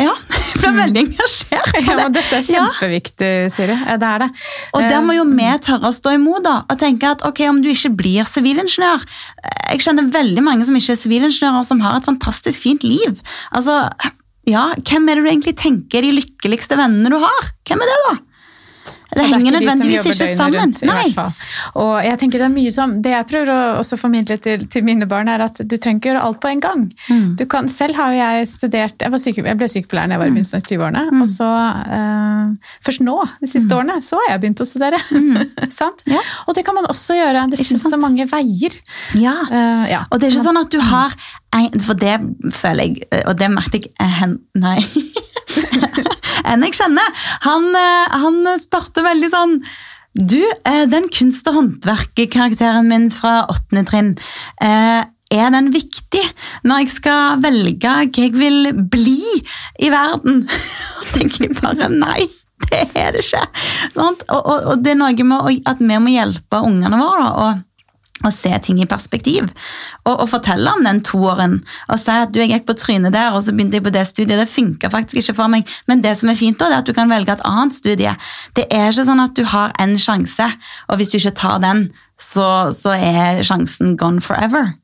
[0.00, 0.14] Ja,
[0.58, 3.76] for jeg er veldig engasjert Ja, men dette er kjempeviktig, Siri.
[3.76, 4.30] Det er det.
[4.76, 7.42] Og der må jo Eh, vi tørre å stå imot da, og tenke at ok,
[7.50, 9.04] om du ikke blir sivilingeniør
[9.70, 13.20] Jeg kjenner veldig mange som ikke er sivilingeniører, som har et fantastisk fint liv.
[13.54, 13.76] Altså,
[14.48, 17.52] ja, Hvem er det du egentlig tenker er de lykkeligste vennene du har?
[17.68, 18.16] Hvem er det, da?
[19.10, 20.60] Det henger er ikke nødvendigvis ikke sammen.
[20.60, 21.26] rundt, Nei.
[21.80, 24.84] Og jeg tenker Det er mye som, det jeg prøver å også formidle til, til
[24.86, 26.84] mine barn, er at du trenger ikke gjøre alt på en gang.
[27.08, 27.26] Mm.
[27.40, 30.30] Du kan, selv har jeg studert Jeg, var syke, jeg ble sykepleier da jeg var
[30.30, 31.04] i begynnelsen av 20-årene.
[31.10, 31.24] Mm.
[31.24, 35.00] Og så uh, Først nå, de siste årene, så har jeg begynt å studere.
[35.80, 36.04] Sant?
[36.06, 36.14] Mm.
[36.14, 36.22] Ja.
[36.46, 37.46] Og det kan man også gjøre.
[37.52, 38.78] Det finnes så mange veier.
[39.18, 39.36] Ja.
[39.50, 40.04] Uh, ja.
[40.10, 41.16] Og det er ikke sånn at du har
[41.56, 42.14] en, For det
[42.54, 44.78] føler jeg, og det merket jeg eh, Nei.
[46.50, 49.56] En jeg kjenner, han, eh, han spurte veldig sånn
[50.16, 54.14] Du, eh, den kunst- og håndverkkarakteren min fra åttende trinn,
[54.64, 56.24] eh, er den viktig
[56.66, 59.20] når jeg skal velge hva jeg vil bli
[59.78, 60.42] i verden?
[60.98, 62.26] Og tenker jeg bare nei.
[62.66, 63.44] Det er det ikke.
[63.94, 67.28] Og, og, og det er noe med at vi må hjelpe ungene våre.
[67.38, 67.52] da,
[68.24, 69.48] og se ting i perspektiv.
[70.04, 71.58] Og, og fortelle om den toåren.
[71.88, 74.06] Og si at du, jeg gikk på trynet der, og så begynte jeg på det
[74.08, 74.36] studiet.
[74.40, 75.70] Det funka faktisk ikke for meg.
[75.90, 78.14] Men det som er fint, da, det er at du kan velge et annet studie.
[78.58, 80.50] Det er ikke sånn at du har en sjanse,
[80.88, 81.88] og hvis du ikke tar den,
[82.20, 84.74] så, så er sjansen gone forever.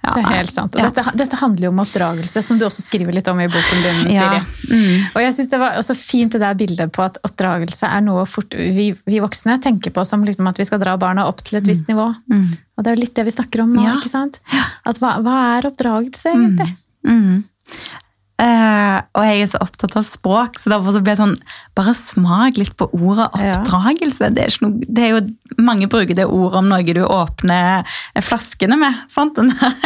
[0.00, 0.76] Ja, Det er helt sant.
[0.76, 0.88] Og ja.
[0.88, 3.98] dette, dette handler jo om oppdragelse, som du også skriver litt om i boken din.
[4.14, 4.78] Ja, Siri.
[4.80, 5.10] mm.
[5.12, 8.24] Og jeg synes Det var også fint det der bildet på at oppdragelse er noe
[8.28, 11.60] fort, vi, vi voksne tenker på som liksom at vi skal dra barna opp til
[11.60, 12.08] et visst nivå.
[12.80, 13.82] Og det er jo litt det vi snakker om nå.
[13.82, 13.86] Mm.
[13.90, 13.96] Ja.
[14.00, 14.40] ikke sant?
[14.88, 16.72] At hva, hva er oppdragelse, egentlig?
[18.40, 21.34] Eh, og jeg er så opptatt av språk, så derfor så blir det sånn
[21.76, 23.52] Bare smak litt på ordet Ja.
[23.52, 24.30] oppdragelse.
[24.34, 25.20] Det er, noe, det er jo
[25.60, 27.84] Mange bruker det ordet om noe du åpner
[28.24, 28.94] flaskene med.
[29.12, 29.36] sant?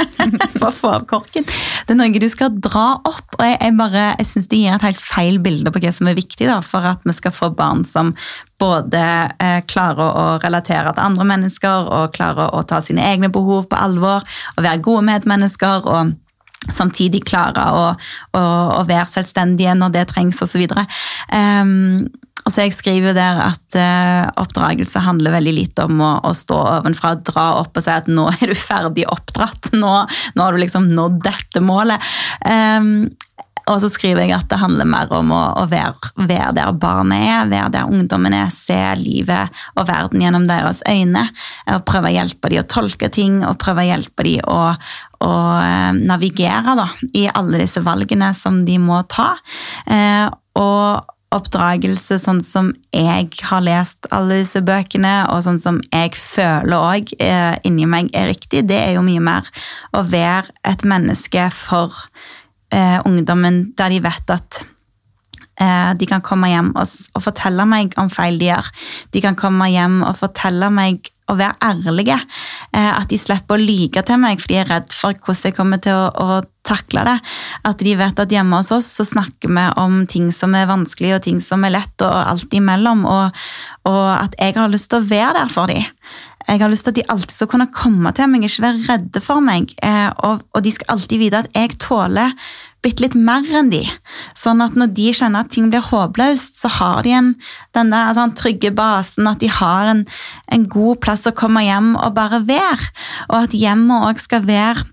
[0.58, 1.44] For å få av korken.
[1.44, 3.34] Det er noe du skal dra opp.
[3.38, 6.10] Og jeg, jeg bare, jeg syns det gir et helt feil bilde på hva som
[6.10, 8.14] er viktig da, for at vi skal få barn som
[8.62, 9.02] både
[9.42, 13.80] eh, klarer å relatere til andre mennesker og klarer å ta sine egne behov på
[13.80, 14.22] alvor
[14.54, 15.88] og være gode medmennesker.
[15.90, 16.14] og
[16.72, 17.87] samtidig klare å,
[18.38, 18.44] å,
[18.81, 20.64] å være selvstendige når det trengs osv.
[22.44, 26.33] Og så jeg skriver jo der at eh, oppdragelse handler veldig lite om å, å
[26.37, 29.72] stå ovenfra og dra opp og si at nå er du ferdig oppdratt.
[29.72, 29.94] Nå,
[30.37, 32.12] nå har du liksom nådd dette målet.
[32.44, 33.09] Um,
[33.64, 37.22] Og så skriver jeg at det handler mer om å, å være, være, der barnet
[37.24, 41.22] er, være der ungdommen er, se livet og verden gjennom deres øyne.
[41.72, 44.59] Og prøve å hjelpe dem å tolke ting, og prøve å hjelpe dem å,
[45.24, 49.34] å eh, navigere da, i alle disse valgene som de må ta.
[49.90, 50.28] Eh,
[50.60, 56.76] og oppdragelse sånn som jeg har lest alle disse bøkene, og sånn som jeg føler
[56.76, 59.50] òg eh, inni meg er riktig, det er jo mye mer
[59.96, 62.06] å være et menneske for
[62.74, 64.56] ungdommen der de vet at
[65.94, 68.70] de kan komme hjem og, fortelle meg om feil de gjør.
[69.14, 72.18] De kan komme hjem og fortelle meg og være ærlige.
[72.74, 75.56] Eh, at de slipper å lyge til meg fordi jeg er redd for hvordan jeg
[75.56, 77.18] kommer til å, å, takle det.
[77.68, 81.10] At de vet at hjemme hos oss så snakker vi om ting som er vanskelig
[81.12, 83.02] og ting som er lett, og alt imellom.
[83.04, 83.42] Og,
[83.90, 85.84] og at jeg har lyst til å være der for dem.
[86.44, 89.24] Jeg har lyst til at de alltid skal kunne komme til meg, ikke være redde
[89.24, 89.76] for meg.
[89.84, 92.32] Eh, og, og de skal alltid vite at jeg tåler
[92.84, 93.82] bitte litt mer enn de.
[94.38, 97.34] Sånn at når de kjenner at ting blir håpløst, så har de en,
[97.76, 100.04] den der sånn, trygge basen, at de har en,
[100.52, 102.90] en god plass å komme hjem og bare være.
[103.30, 104.90] Og at hjemmet òg skal være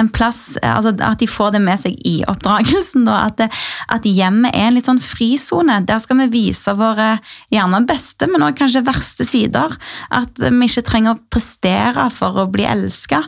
[0.00, 3.04] en plass, altså At de får det med seg i oppdragelsen.
[3.08, 3.48] Da, at, det,
[3.92, 5.82] at, hjemmet er en litt sånn frisone.
[5.88, 7.16] Der skal vi vise våre
[7.52, 9.76] gjerne beste, men også kanskje verste sider.
[10.12, 13.22] At vi ikke trenger å prestere for å bli elska.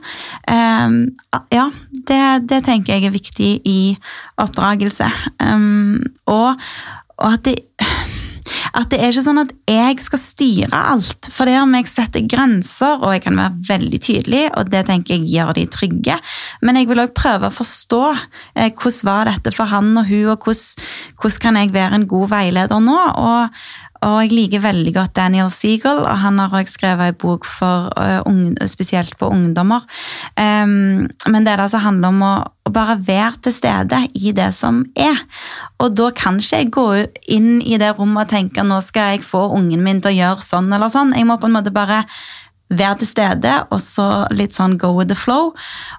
[0.49, 1.03] Um,
[1.53, 1.69] ja,
[2.11, 3.79] det, det, tenker jeg er viktig i
[4.43, 5.09] oppdragelse.
[5.43, 6.55] Um, og,
[7.19, 7.59] og at det
[8.75, 11.29] at det er ikke sånn at jeg skal styre alt.
[11.33, 15.15] For det om jeg setter grenser, og jeg kan være veldig tydelig, og det tenker
[15.15, 16.19] jeg gjør de trygge,
[16.65, 20.33] men jeg vil òg prøve å forstå eh, hvordan var dette for han og hun,
[20.35, 20.91] og hvordan,
[21.21, 23.01] hvordan kan jeg være en god veileder nå?
[23.15, 23.65] og
[24.05, 27.89] og jeg liker veldig godt Daniel Seagull, og han har også skrevet en bok for,
[27.97, 29.87] uh, spesielt på ungdommer.
[30.37, 32.35] Um, men det altså handler om å,
[32.69, 35.25] å, bare være til stede i det som er.
[35.81, 36.87] Og da kan ikke jeg gå
[37.33, 40.49] inn i det rommet og tenke nå skal jeg få ungen min til å gjøre
[40.49, 41.15] sånn eller sånn.
[41.17, 42.05] Jeg må på en måte bare
[42.73, 45.53] være til stede, og så litt sånn go with the flow.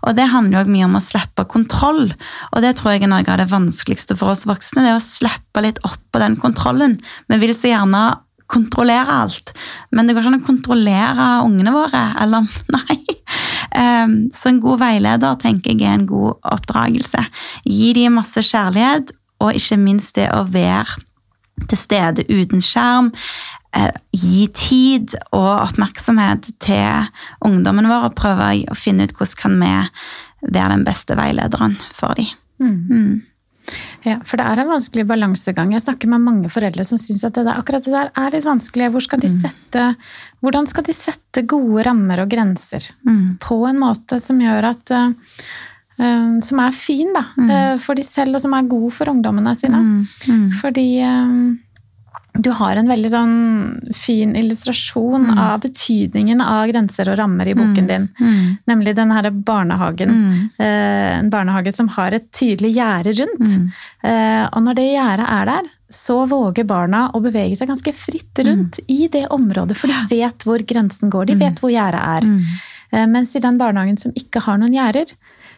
[0.04, 2.10] Og det handler jo mye om å slippe kontroll,
[2.51, 4.84] og det tror jeg er noe av det vanskeligste for oss voksne.
[4.84, 6.97] Det er å slippe litt opp på den kontrollen.
[7.32, 8.06] Vi vil så gjerne
[8.51, 9.56] kontrollere alt,
[9.95, 12.04] men det går ikke an å kontrollere ungene våre.
[12.21, 12.99] Eller nei.
[13.75, 17.25] Ehm, så en god veileder tenker jeg er en god oppdragelse.
[17.65, 21.01] Gi dem masse kjærlighet, og ikke minst det å være
[21.70, 23.12] til stede uten skjerm.
[23.76, 27.08] Eh, gi tid og oppmerksomhet til
[27.46, 29.72] ungdommen vår og prøve å finne ut hvordan kan vi
[30.56, 32.30] være den beste veilederen for dem.
[32.62, 32.76] Mm.
[32.89, 33.15] Mm.
[34.06, 35.72] Ja, for det er en vanskelig balansegang.
[35.74, 38.46] Jeg snakker med mange foreldre som syns at det der, akkurat det der er litt
[38.46, 38.91] vanskelig.
[38.94, 39.38] Hvor skal de mm.
[39.41, 39.86] sette,
[40.46, 43.39] hvordan skal de sette gode rammer og grenser mm.
[43.44, 45.39] på en måte som gjør at uh,
[45.95, 47.79] Som er fin da, mm.
[47.79, 49.79] for de selv, og som er god for ungdommene sine.
[49.79, 50.49] Mm.
[50.60, 51.53] Fordi uh,
[52.38, 53.36] du har en veldig sånn
[53.95, 55.38] fin illustrasjon mm.
[55.39, 57.89] av betydningen av grenser og rammer i boken mm.
[57.91, 58.08] din.
[58.19, 58.49] Mm.
[58.71, 60.12] Nemlig den her barnehagen.
[60.12, 60.41] Mm.
[60.58, 63.55] Eh, en barnehage som har et tydelig gjerde rundt.
[63.55, 63.69] Mm.
[64.10, 68.43] Eh, og når det gjerdet er der, så våger barna å bevege seg ganske fritt
[68.43, 68.91] rundt mm.
[68.91, 69.77] i det området.
[69.79, 72.27] For de vet hvor grensen går, de vet hvor gjerdet er.
[72.91, 75.15] Eh, mens i den barnehagen som ikke har noen gjerder,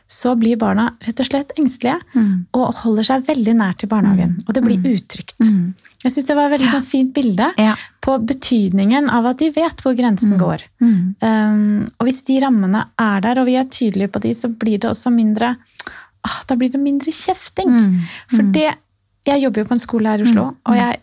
[0.08, 2.32] så blir barna rett og slett engstelige mm.
[2.56, 4.38] og holder seg veldig nær til barnehagen.
[4.38, 4.46] Mm.
[4.48, 4.88] Og det blir mm.
[4.96, 5.36] utrygt.
[5.44, 5.74] Mm.
[6.04, 6.76] Jeg syns det var et veldig ja.
[6.78, 7.74] sånn fint bilde ja.
[8.06, 10.40] på betydningen av at de vet hvor grensen mm.
[10.40, 10.64] går.
[10.80, 11.02] Mm.
[11.20, 14.80] Um, og hvis de rammene er der, og vi er tydelige på de, så blir
[14.80, 15.58] det også mindre
[16.24, 17.74] ah, Da blir det mindre kjefting.
[18.32, 18.70] For det
[19.28, 21.02] Jeg jobber jo på en skole her i Oslo, og jeg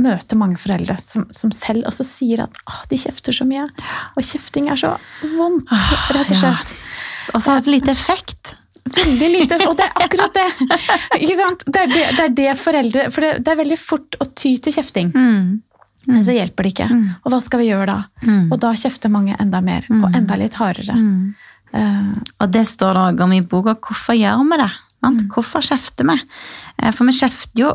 [0.00, 3.66] møter mange foreldre som, som selv også sier at ah, de kjefter så mye.
[4.14, 4.94] Og kjefting er så
[5.34, 6.76] vondt, ah, rett og slett.
[6.76, 6.86] Ja.
[7.34, 8.54] Og så har det så lite effekt.
[8.90, 10.46] Veldig lite, og det er akkurat det!
[11.20, 11.64] Ikke sant?
[11.66, 14.54] Det er det, det, er det foreldre For det, det, er veldig fort å ty
[14.62, 15.12] til kjefting.
[15.14, 15.60] Mm.
[16.08, 16.88] Men så hjelper det ikke.
[16.90, 17.04] Mm.
[17.20, 17.98] Og hva skal vi gjøre da?
[18.24, 18.46] Mm.
[18.48, 20.16] Og da kjefter mange enda mer, og mm.
[20.22, 20.96] enda litt hardere.
[21.70, 23.76] Uh, og det står det òg om i boka.
[23.76, 24.70] Hvorfor gjør vi det?
[25.04, 25.20] Mm.
[25.32, 26.16] Hvorfor kjefter vi?
[26.80, 27.70] Eh, for vi kjefter jo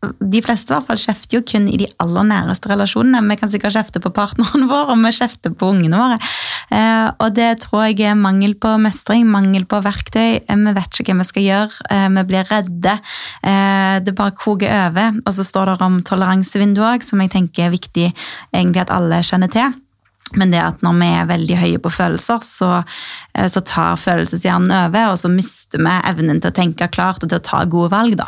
[0.00, 3.20] de fleste i hvert fall kjefter jo kun i de aller næreste relasjonene.
[3.28, 6.16] Vi kan sikkert kjefte på partneren vår, og vi kjefter på ungene våre.
[6.72, 10.40] Eh, og det tror jeg er mangel på mestring, mangel på verktøy.
[10.40, 12.96] Eh, vi vet ikke hva vi skal gjøre, eh, vi blir redde.
[14.00, 15.20] Det bare koker over.
[15.26, 19.20] Og så står det om toleransevinduet òg, som jeg tenker er viktig egentlig at alle
[19.26, 19.76] kjenner til.
[20.38, 22.70] Men det at når vi er veldig høye på følelser, så,
[23.34, 27.32] eh, så tar følelseshjernen over, og så mister vi evnen til å tenke klart og
[27.32, 28.20] til å ta gode valg.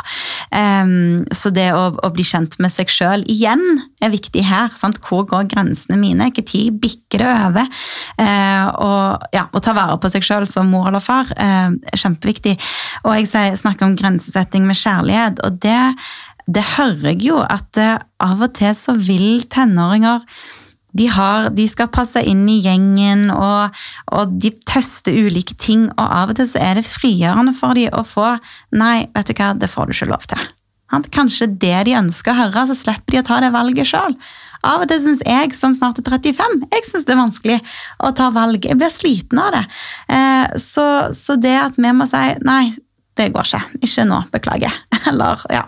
[0.55, 3.63] Um, så det å, å, bli kjent med seg sjøl igjen
[4.03, 4.73] er viktig her.
[4.79, 4.99] Sant?
[5.05, 6.31] Hvor går grensene mine?
[6.33, 7.71] Når bikker det over?
[8.19, 12.03] Uh, og ja, Å ta vare på seg sjøl som mor eller far uh, er
[12.03, 12.57] kjempeviktig.
[13.07, 15.79] Og jeg snakker om grensesetting med kjærlighet, og det,
[16.51, 20.27] det hører jeg jo at uh, av og til så vil tenåringer
[20.93, 23.77] de, har, de, skal passe inn i gjengen, og,
[24.13, 25.89] og, de tester ulike ting.
[25.97, 28.35] Og av og til så er det frigjørende for dem å få
[28.77, 30.51] Nei, vet du hva, det får du ikke lov til.
[31.13, 34.17] Kanskje det de ønsker å høre, så slipper de å ta det valget sjøl.
[34.63, 37.59] Av og til syns jeg, som snart er 35, jeg synes det er vanskelig
[38.05, 38.69] å ta valg.
[38.69, 39.63] Jeg blir sliten av det.
[40.15, 42.75] Eh, så, så det at vi må si nei,
[43.19, 43.63] det går ikke.
[43.89, 44.77] Ikke nå, beklager.
[45.11, 45.65] Eller ja,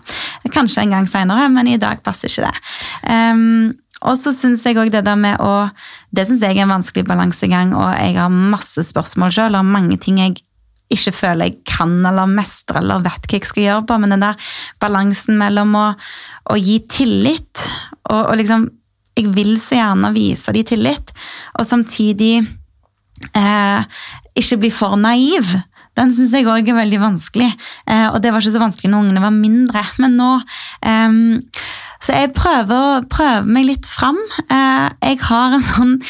[0.54, 2.62] kanskje en gang seinere, men i dag passer ikke det.
[3.08, 3.72] Um,
[4.04, 5.68] og så syns jeg òg det der med å
[6.14, 9.96] Det syns jeg er en vanskelig balansegang, og jeg har masse spørsmål sjøl og mange
[9.98, 10.36] ting jeg
[10.92, 14.22] ikke føler jeg kan eller mestrer eller vet hva jeg skal gjøre på, men den
[14.22, 14.48] der
[14.82, 15.86] balansen mellom å,
[16.52, 17.64] å gi tillit
[18.10, 18.70] og, og, liksom
[19.14, 21.12] Jeg vil så gjerne vise de tillit,
[21.54, 22.32] og samtidig
[23.38, 23.84] eh,
[24.34, 25.52] ikke bli for naiv.
[25.94, 27.52] Den syns jeg òg er veldig vanskelig,
[27.86, 29.84] eh, og det var ikke så vanskelig når ungene var mindre.
[30.02, 30.32] Men nå
[30.82, 31.14] eh,
[32.04, 34.18] så jeg prøver, prøver meg litt fram.
[34.44, 36.00] Eh, jeg har sånn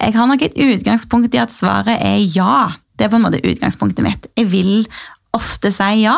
[0.00, 2.72] Jeg har nok et utgangspunkt i at svaret er ja.
[2.96, 4.26] Det er på en måte utgangspunktet mitt.
[4.36, 4.86] Jeg vil
[5.34, 6.14] ofte si ja,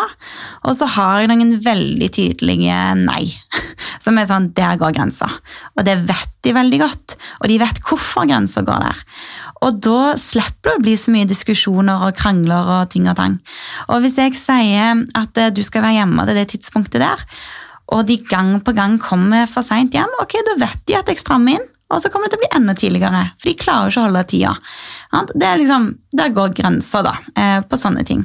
[0.66, 3.25] og så har jeg noen veldig tydelige nei.
[4.05, 5.29] Som er sånn Der går grensa.
[5.75, 7.16] Og det vet de veldig godt.
[7.40, 9.05] Og de vet hvorfor grensa går der.
[9.64, 13.38] Og da slipper det å bli så mye diskusjoner og krangler og ting og tang.
[13.88, 17.25] Og hvis jeg sier at eh, du skal være hjemme til det tidspunktet der,
[17.94, 21.22] og de gang på gang kommer for seint hjem, ok, da vet de at jeg
[21.22, 21.72] strammer inn.
[21.94, 24.22] Og så kommer det til å bli enda tidligere, for de klarer ikke å holde
[24.27, 24.55] tida.
[25.38, 25.85] Det er liksom,
[26.16, 28.25] Der går grensa, da, eh, på sånne ting.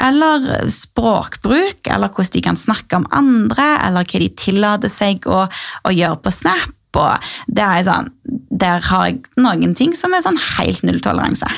[0.00, 5.48] Eller språkbruk, eller hvordan de kan snakke om andre, eller hva de tillater seg å,
[5.84, 6.72] å gjøre på Snap.
[6.94, 8.10] og det er sånn,
[8.50, 11.48] Der har jeg noen ting som er sånn helt nulltoleranse.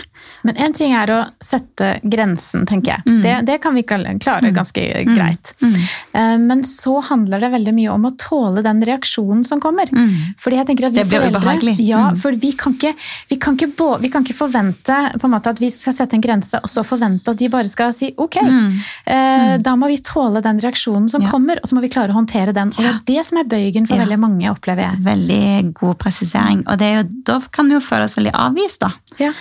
[0.44, 3.04] Men én ting er å sette grensen, tenker jeg.
[3.09, 3.20] Mm.
[3.24, 4.50] Det, det, kan vi klare mm.
[4.54, 5.12] ganske mm.
[5.16, 5.52] greit.
[5.62, 5.76] Mm.
[6.12, 9.88] Eh, men så handler det veldig mye om å tåle den reaksjonen som kommer.
[9.88, 10.35] Mm.
[10.40, 11.76] Fordi jeg tenker at vi foreldre.
[11.80, 12.20] Ja, mm.
[12.20, 12.92] for vi kan, ikke,
[13.30, 13.70] vi, kan ikke,
[14.04, 16.85] vi kan ikke, forvente på en måte at vi skal sette en grense, og så
[16.85, 18.40] forvente at de bare skal si ok.
[18.44, 21.33] Eh, da må vi tåle den reaksjonen som ja.
[21.33, 22.74] kommer, og så må vi klare å håndtere den.
[22.76, 24.04] Og det er det som er bøygen for ja.
[24.04, 25.02] veldig mange, opplever jeg.
[25.09, 26.64] Veldig god presisering.
[26.68, 28.92] Og jo, da kan vi jo føle oss veldig avvist, da.
[29.22, 29.33] Ja.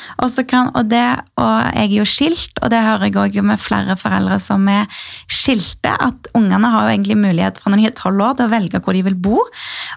[0.48, 1.08] Kan, og det,
[1.42, 4.86] og jeg er jo skilt, og det hører jeg òg med flere foreldre som er
[5.32, 8.54] skilte, at ungene har jo egentlig mulighet fra når de er tolv år til å
[8.54, 9.42] velge hvor de vil bo.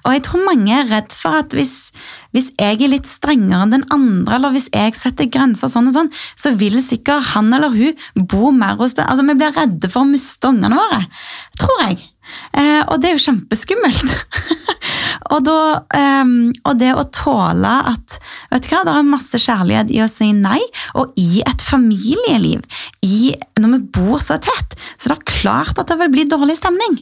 [0.04, 1.76] Og jeg tror mange er redd for at hvis,
[2.36, 5.96] hvis jeg er litt strengere enn den andre, eller hvis jeg setter grenser sånn og
[5.98, 9.06] sånn, så vil sikkert han eller hun bo mer hos det.
[9.06, 11.04] Altså, Vi blir redde for å miste ungene våre,
[11.60, 12.04] tror jeg.
[12.56, 14.14] Eh, og det er jo kjempeskummelt.
[15.32, 15.58] og, da,
[15.96, 18.18] eh, og, det å tåle at
[18.50, 20.60] vet du hva, det er masse kjærlighet i å si nei,
[20.98, 22.64] og i et familieliv,
[23.06, 26.58] i, når vi bor så tett, så det er klart at det vil bli dårlig
[26.60, 26.98] stemning.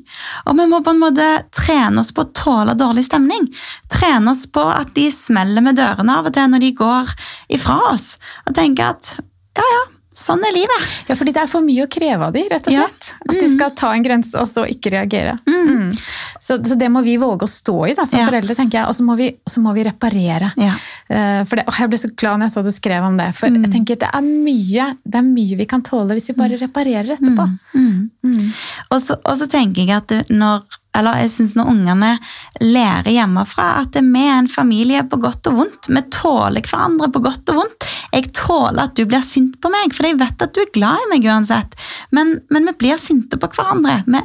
[0.48, 3.48] Og vi må på en måte trene oss på å tåle dårlig stemning.
[3.92, 7.14] Trene oss på at de smeller med dørene av og til når de går
[7.56, 8.14] ifra oss.
[8.48, 9.16] Og tenke at
[9.54, 9.82] ja, ja,
[10.14, 10.90] Sånn er livet.
[11.08, 13.08] Ja, fordi det er for mye å kreve av dem, rett og slett.
[13.10, 13.16] Ja.
[13.18, 13.30] Mm.
[13.32, 15.34] At de skal ta en grense og så ikke reagere.
[15.48, 15.64] Mm.
[15.64, 15.88] Mm.
[16.38, 18.28] Så, så, det må vi våge å stå i da, som ja.
[18.30, 18.90] foreldre, tenker jeg.
[18.92, 19.32] Og så må vi,
[19.64, 20.52] må vi reparere.
[20.60, 20.76] Ja.
[21.10, 23.28] Uh, for det, jeg ble så glad når jeg så du skrev om det.
[23.34, 23.68] For jeg mm.
[23.74, 26.62] tenker det er, mye, det er mye vi kan tåle hvis vi bare mm.
[26.62, 27.50] reparerer etterpå.
[27.74, 28.38] Mm.
[28.90, 30.62] Og, så, og så tenker jeg at når
[30.94, 32.10] eller jeg synes når ungene
[32.62, 35.90] lærer hjemmefra at vi er en familie på godt og vondt.
[35.90, 37.88] Vi tåler hverandre på godt og vondt.
[38.14, 41.02] Jeg tåler at du blir sint på meg, for jeg vet at du er glad
[41.02, 41.74] i meg uansett.
[42.14, 44.02] Men, men vi blir sinte på hverandre.
[44.06, 44.22] Vi,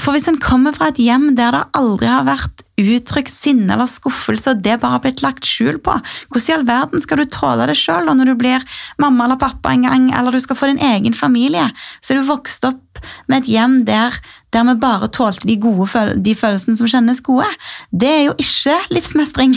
[0.00, 3.90] for hvis en kommer fra et hjem der det aldri har vært uttrykt sinne eller
[3.90, 5.98] skuffelse, og det bare har blitt lagt skjul på,
[6.32, 8.64] hvordan i all verden skal du tåle det sjøl når du blir
[9.02, 11.68] mamma eller pappa en gang, eller du skal få din egen familie?
[12.00, 14.16] Så er du vokst opp med et hjem der,
[14.52, 17.48] der vi bare tålte de, gode, de følelsene som kjennes gode.
[17.90, 19.56] Det er jo ikke livsmestring.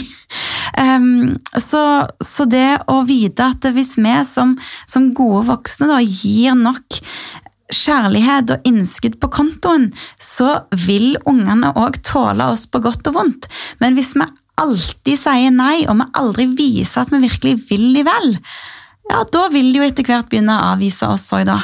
[0.80, 1.36] Um,
[1.68, 1.82] så,
[2.24, 4.56] så, det å vite at hvis vi som,
[4.88, 7.00] som gode voksne da, gir nok
[7.72, 9.90] kjærlighet og innskudd på kontoen,
[10.22, 13.48] så vil ungene òg tåle oss på godt og vondt.
[13.82, 14.26] Men hvis vi
[14.60, 18.36] alltid sier nei, og vi aldri viser at vi virkelig vil de vel,
[19.06, 21.60] ja, da vil de jo etter hvert begynne å avvise oss òg, da.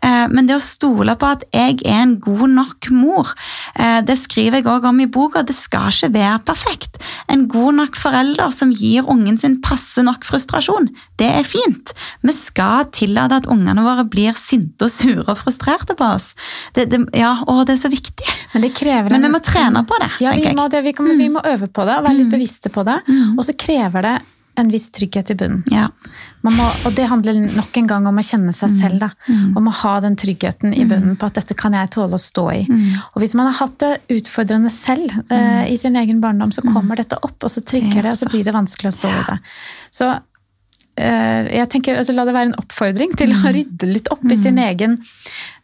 [0.00, 3.32] Eh, men det å stole på at jeg er en god nok mor,
[3.76, 5.42] eh, det skriver jeg òg om i boka.
[5.44, 6.96] Det skal ikke være perfekt.
[7.28, 10.88] En god nok forelder som gir ungen sin passe nok frustrasjon,
[11.20, 11.92] det er fint.
[12.24, 16.32] Vi skal tillate at ungene våre blir sinte og sure og frustrerte på oss.
[16.72, 18.32] Det, det, ja, å, det er så viktig.
[18.54, 20.56] Men, det krever Men vi må trene på det, ja, vi tenker jeg.
[20.56, 23.00] må, det, vi, kan, vi må øve på det og være litt bevisste på det.
[23.36, 24.16] Og så krever det
[24.58, 25.62] en viss trygghet i bunnen.
[25.72, 25.88] Ja.
[26.46, 29.02] Man må, og det handler nok en gang om å kjenne seg selv.
[29.02, 29.10] Da.
[29.58, 32.46] Om å ha den tryggheten i bunnen på at dette kan jeg tåle å stå
[32.54, 32.62] i.
[33.14, 37.00] Og hvis man har hatt det utfordrende selv eh, i sin egen barndom, så kommer
[37.00, 39.38] dette opp, og så trigger det, og så blir det vanskelig å stå i det.
[39.98, 40.12] Så
[40.98, 44.58] jeg tenker, altså, La det være en oppfordring til å rydde litt opp i sin
[44.58, 44.96] egen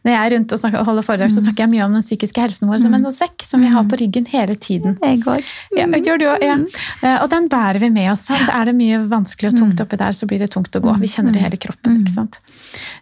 [0.05, 2.41] Når jeg er rundt og snakker, holder foredrag, så snakker jeg mye om den psykiske
[2.43, 4.97] helsen vår som en sekk som vi har på ryggen hele tiden.
[5.01, 5.41] Òg.
[5.75, 6.57] Ja, gjør du også, ja.
[7.01, 8.27] Eh, Og den bærer vi med oss.
[8.29, 8.47] Sant?
[8.53, 10.93] Er det mye vanskelig og tungt oppi der, så blir det tungt å gå.
[11.01, 12.03] Vi kjenner det hele kroppen.
[12.03, 12.39] ikke sant?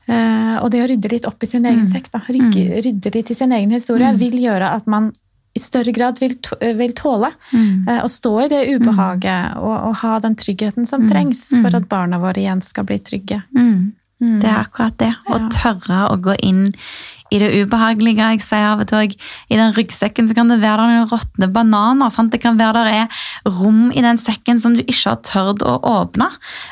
[0.08, 3.34] Eh, Og det å rydde litt opp i sin egen sekk, da, rydde litt i
[3.36, 5.12] sin egen historie, vil gjøre at man
[5.54, 6.38] i større grad vil,
[6.78, 7.86] vil tåle Mm.
[8.04, 12.18] å stå i det ubehaget og, og ha den tryggheten som trengs for at barna
[12.20, 13.44] våre igjen skal bli trygge.
[13.56, 13.94] Mm.
[14.40, 15.12] Det er akkurat det.
[15.30, 16.72] Å tørre å gå inn
[17.34, 18.30] i det ubehagelige.
[18.34, 21.50] Jeg sier av og til I den ryggsekken så kan det være der noen råtne
[21.54, 22.14] bananer.
[22.14, 22.34] Sant?
[22.34, 25.78] Det kan være der er rom i den sekken som du ikke har tørt å
[25.94, 26.30] åpne.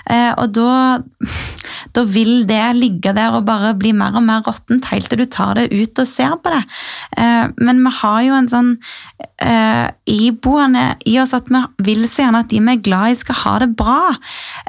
[0.10, 1.02] Eh, og da,
[1.96, 5.28] da vil det ligge der og bare bli mer og mer råttent helt til du
[5.30, 6.64] tar det ut og ser på det.
[7.18, 8.74] Eh, men vi har jo en sånn
[9.42, 13.20] eh, iboende i oss at vi vil så gjerne at de vi er glad i,
[13.20, 14.00] skal ha det bra.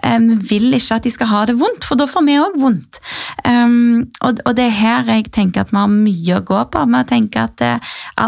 [0.03, 2.59] Eh, vi vil ikke at de skal ha det vondt, for da får vi òg
[2.62, 3.01] vondt.
[3.47, 6.87] Um, og, og det er her jeg tenker at vi har mye å gå på.
[6.89, 7.76] Med å tenke at det,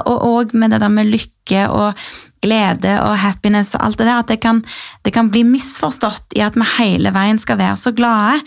[0.05, 2.05] og, og med det der med lykke og
[2.45, 4.61] glede og happiness og alt det der, at det kan,
[5.07, 8.43] det kan bli misforstått i at vi hele veien skal være så glade.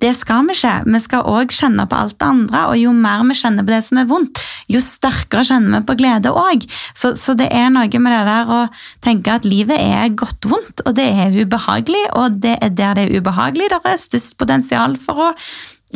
[0.00, 0.74] Det skal vi ikke.
[0.88, 3.82] Vi skal òg kjenne på alt det andre, og jo mer vi kjenner på det
[3.88, 4.42] som er vondt,
[4.72, 6.66] jo sterkere kjenner vi på glede òg.
[6.96, 8.62] Så, så det er noe med det der å
[9.04, 13.08] tenke at livet er godt vondt, og det er ubehagelig, og det er der det
[13.08, 15.32] er ubehagelig, der er størst potensial for å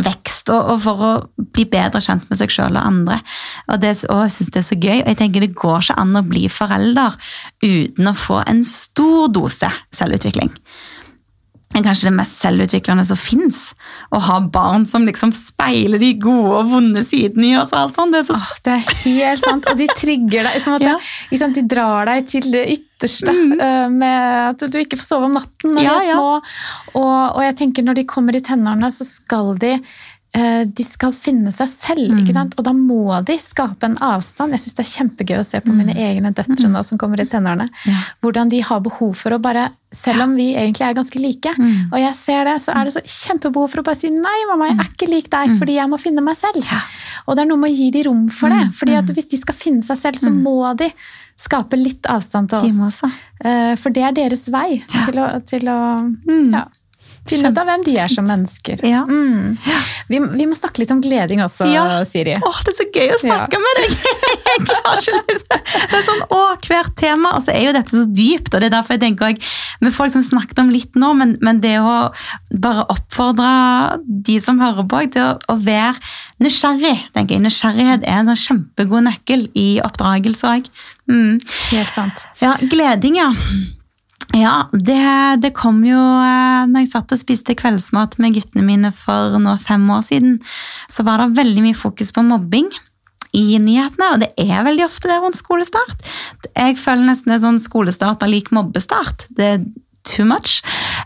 [0.04, 1.12] vekst og, og for å
[1.54, 3.20] bli bedre kjent med seg selv og andre.
[3.68, 5.98] Og, det, og jeg synes det er så gøy, og jeg tenker det går ikke
[6.02, 7.18] an å bli forelder
[7.64, 10.52] uten å få en stor dose selvutvikling.
[11.76, 13.58] Er kanskje det mest selvutviklende som fins.
[14.14, 17.70] Å ha barn som liksom speiler de gode og vonde sidene i oss.
[17.74, 18.16] og alt sånt.
[18.16, 19.68] Det så oh, det er helt sant.
[19.68, 20.68] Og de trigger deg.
[20.72, 20.96] måte.
[21.30, 21.48] Ja.
[21.58, 23.98] De drar deg til det ytterste mm.
[24.00, 26.16] med at du ikke får sove om natten når Ja, de er ja.
[26.16, 26.30] små.
[26.96, 29.82] Og, og jeg tenker når de kommer i tenårene, så skal de eh,
[30.68, 32.52] de skal finne seg selv, ikke sant?
[32.58, 34.52] og da må de skape en avstand.
[34.52, 37.24] Jeg syns det er kjempegøy å se på mine egne døtre nå som kommer i
[37.26, 37.68] tenårene.
[37.88, 38.02] Ja.
[38.20, 41.48] Hvordan de har behov for å bare Selv om vi egentlig er ganske like,
[41.92, 44.66] og jeg ser det, så er det så kjempebehov for å bare si nei, mamma,
[44.68, 46.60] jeg er ikke lik deg, fordi jeg må finne meg selv.
[47.26, 48.66] Og det er noe med å gi de rom for det.
[48.76, 50.90] fordi at hvis de skal finne seg selv, så må de
[51.40, 53.00] skape litt avstand til oss.
[53.40, 55.78] Eh, For det er deres vei til å, til å
[56.52, 56.66] ja,
[57.30, 58.82] finne ut av hvem de er som mennesker.
[58.86, 59.04] Ja.
[59.08, 59.56] Mm.
[60.08, 61.86] Vi, vi må snakke litt om gleding også, Ja.
[62.08, 62.36] Siri.
[62.38, 63.96] Åh, det er så gøy å snakke med deg!
[64.48, 65.64] Jeg klarer ikke liksom.
[65.88, 68.70] Det er sånn, å, hvert tema, og så er jo dette så dypt, og det
[68.70, 71.94] er derfor jeg tenker også, folk som snakket om litt nå, men, men det å
[72.64, 73.50] bare oppfordre
[74.26, 75.94] de som hører på, til å, å være
[76.42, 77.44] nysgjerrig, tenker jeg.
[77.46, 80.86] Nysgjerrighet er en sånn kjempegod nøkkel i oppdragelse også.
[81.08, 81.38] Mm.
[81.72, 82.28] Helt sant.
[82.42, 83.32] Ja, gleding, ja.
[84.36, 85.00] Ja, det,
[85.40, 89.54] det kom jo eh, når jeg satt og spiste kveldsmat med guttene mine for nå
[89.62, 90.36] fem år siden,
[90.92, 92.68] så var det veldig mye fokus på mobbing
[93.36, 96.04] i nyhetene, og det er veldig ofte det rundt skolestart.
[96.52, 99.26] Jeg føler nesten det er sånn skolestart er lik mobbestart.
[99.36, 99.64] Det er
[100.08, 100.60] too much.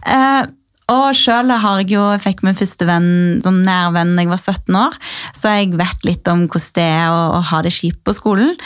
[0.07, 0.47] Uh,
[0.91, 4.79] og selv har jeg jo, fikk min første venn, sånn nærvenn da jeg var 17
[4.81, 4.97] år,
[5.39, 8.57] så jeg vet litt om hvordan det er å, å ha det kjipt på skolen.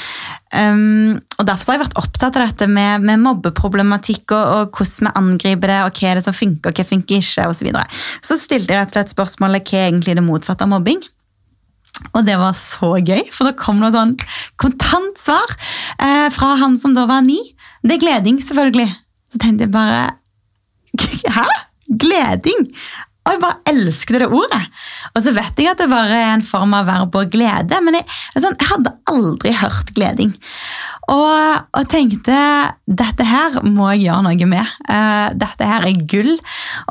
[0.55, 5.09] Um, og Derfor har jeg vært opptatt av dette med, med mobbeproblematikk og, og hvordan
[5.09, 7.59] vi angriper det, og hva er det som funker og hva funker ikke, osv.
[7.59, 7.85] Så, videre.
[8.23, 11.03] så stilte jeg rett og slett spørsmålet hva er egentlig det motsatte av mobbing.
[12.13, 14.15] Og det var så gøy, for da kom det sånn
[14.61, 15.55] kontant svar
[15.97, 17.39] eh, fra han som da var ni.
[17.87, 18.91] Det er gleding, selvfølgelig.
[19.33, 20.17] Så tenkte jeg bare
[21.37, 21.47] Hæ?
[21.87, 22.67] Gleding?
[23.27, 24.63] Og jeg bare elsker det ordet.
[25.15, 27.99] Og så vet jeg at det bare er en form av verb og glede, men
[27.99, 28.07] jeg,
[28.37, 30.37] sånn, jeg hadde aldri hørt gleding.
[31.13, 32.37] Og, og tenkte
[32.87, 34.73] dette her må jeg gjøre noe med.
[34.87, 36.33] Uh, dette her er gull.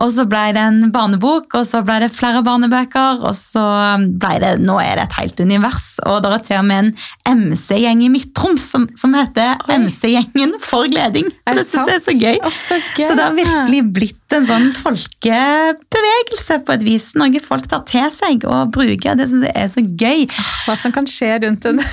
[0.03, 3.65] Og så ble det en barnebok, og så ble det flere barnebøker, og så
[3.99, 5.87] ble det Nå er det et helt univers.
[6.07, 6.91] Og det er til og med
[7.27, 11.27] en MC-gjeng i Midt-Troms som, som, heter MC-gjengen for gleding.
[11.45, 12.39] Er det, det synes jeg er så gøy.
[12.39, 13.07] Oh, så gøy.
[13.09, 17.11] Så det har virkelig blitt en sånn folkebevegelse på et vis.
[17.19, 19.19] Noe folk tar til seg og bruker.
[19.19, 20.25] Det syns jeg er så gøy.
[20.65, 21.83] Hva som kan skje rundt en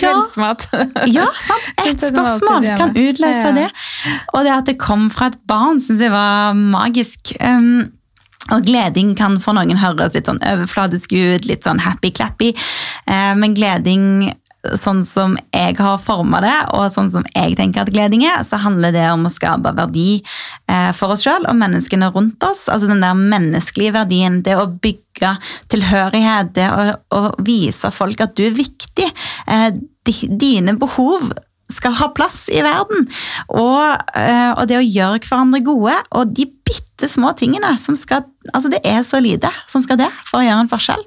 [0.00, 0.66] kveldsmat.
[1.14, 1.59] ja, sant.
[1.84, 3.68] Ett spørsmål kan utløse det.
[4.34, 7.34] Og det at det kom fra et barn, syns jeg var magisk.
[7.40, 7.90] Um,
[8.50, 12.54] og gleding kan for noen høres litt sånn overfladisk ut, litt sånn happy-clappy.
[13.06, 14.30] Uh, men gleding
[14.76, 18.60] sånn som jeg har forma det, og sånn som jeg tenker at gleding er, så
[18.60, 20.20] handler det om å skape verdi
[20.68, 22.66] eh, for oss sjøl og menneskene rundt oss.
[22.68, 24.40] Altså den der menneskelige verdien.
[24.44, 25.36] Det å bygge
[25.72, 29.08] tilhørighet, det å, å vise folk at du er viktig.
[29.48, 29.70] Eh,
[30.28, 31.30] dine behov
[31.74, 33.06] skal ha plass i verden.
[33.48, 33.82] Og,
[34.16, 35.96] eh, og, det å gjøre hverandre gode.
[36.18, 40.20] Og de bitte små tingene som skal Altså, det er så lite som skal til
[40.24, 41.02] for å gjøre en forskjell.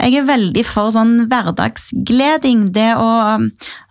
[0.00, 2.70] Jeg er veldig for sånn hverdagsgleding.
[2.72, 3.10] Det å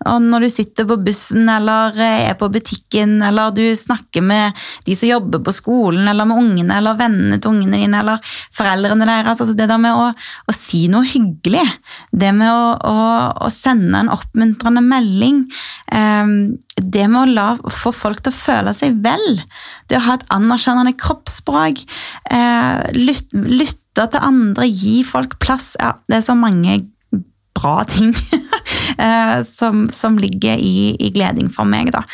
[0.01, 4.57] Når du sitter på bussen eller er på butikken, eller du snakker med
[4.87, 9.05] de som jobber på skolen, eller med ungene, eller vennene til ungene dine, eller foreldrene
[9.05, 9.43] deres.
[9.43, 11.67] Altså det der med å, å si noe hyggelig.
[12.09, 12.97] Det med å, å,
[13.45, 15.43] å sende en oppmuntrende melding.
[15.93, 19.41] Um, det med å la, få folk til å føle seg vel.
[19.89, 21.83] Det å ha et anerkjennende kroppsspråk.
[22.31, 25.73] Eh, lyt, lytte til andre, gi folk plass.
[25.81, 26.79] Ja, det er så mange
[27.57, 28.13] bra ting
[28.97, 32.05] eh, som, som, ligger i, i, gleding for meg, da.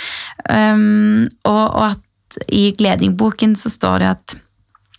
[0.50, 4.38] Um, og, og, at i gledingboken så står det at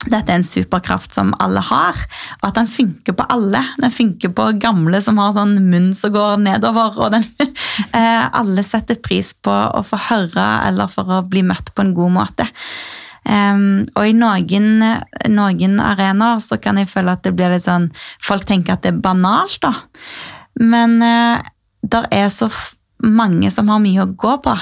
[0.09, 1.98] dette er en superkraft som alle har,
[2.38, 3.61] og at den funker på alle.
[3.82, 7.26] Den funker på gamle som har sånn munn som går nedover, og den,
[7.98, 11.92] eh, alle setter pris på å få høre eller for å bli møtt på en
[11.98, 12.46] god måte.
[13.29, 14.81] Um, og i noen,
[15.29, 17.91] noen arenaer så kan jeg føle at det blir litt sånn
[18.24, 19.74] Folk tenker at det er banalt, da.
[20.59, 21.45] Men uh,
[21.85, 22.49] det er så
[23.05, 24.55] mange som har mye å gå på.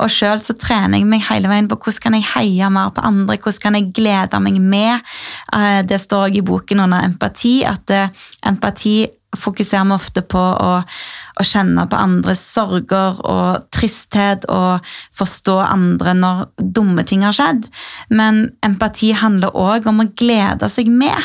[0.00, 3.04] Og sjøl så trener jeg meg hele veien på hvordan kan jeg heie mer på
[3.04, 5.12] andre, hvordan kan jeg glede meg med.
[5.52, 8.96] Eh, det står også i boken under empati at eh, empati
[9.38, 10.72] fokuserer vi ofte på å
[11.40, 14.84] å kjenne på andres sorger og tristhet og
[15.16, 16.42] forstå andre når
[16.76, 17.66] dumme ting har skjedd.
[18.12, 21.16] Men empati handler òg om å glede seg med.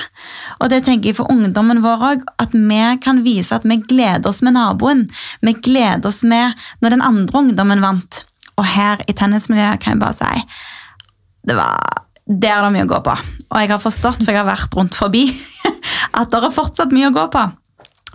[0.61, 4.31] Og det tenker jeg for ungdommen vår òg, at vi kan vise at vi gleder
[4.31, 5.05] oss med naboen.
[5.43, 8.23] Vi gleder oss med når den andre ungdommen vant.
[8.57, 10.47] Og her i tennismiljøet kan jeg bare si
[11.47, 13.13] det var det er det mye å gå på.
[13.47, 15.29] Og jeg har forstått, for jeg har vært rundt forbi,
[16.19, 17.43] at det er fortsatt mye å gå på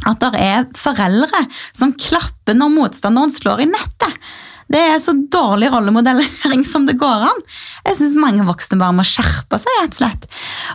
[0.08, 1.44] at det er foreldre
[1.76, 4.16] som klapper når motstanderen slår i nettet.
[4.72, 7.42] Det er så dårlig rollemodellering som det går an.
[7.84, 9.72] Jeg syns mange voksne bare må skjerpe seg.
[9.82, 10.26] rett og slett.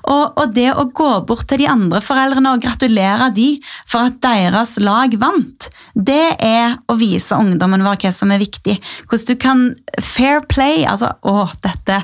[0.03, 3.47] Og, og, det å gå bort til de andre foreldrene og gratulere de
[3.89, 8.77] for at deres lag vant, det er å vise ungdommen vår hva som er viktig.
[9.09, 9.63] Hvordan du kan
[10.03, 12.01] fair play altså, Å, dette,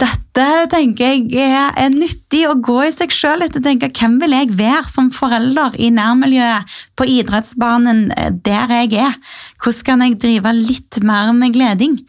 [0.00, 4.34] dette tenker jeg er, er nyttig å gå i seg sjøl etter tenke hvem vil
[4.34, 8.08] jeg være som forelder i nærmiljøet, på idrettsbanen
[8.44, 9.16] der jeg er.
[9.62, 12.00] Hvordan kan jeg drive litt mer med gleding?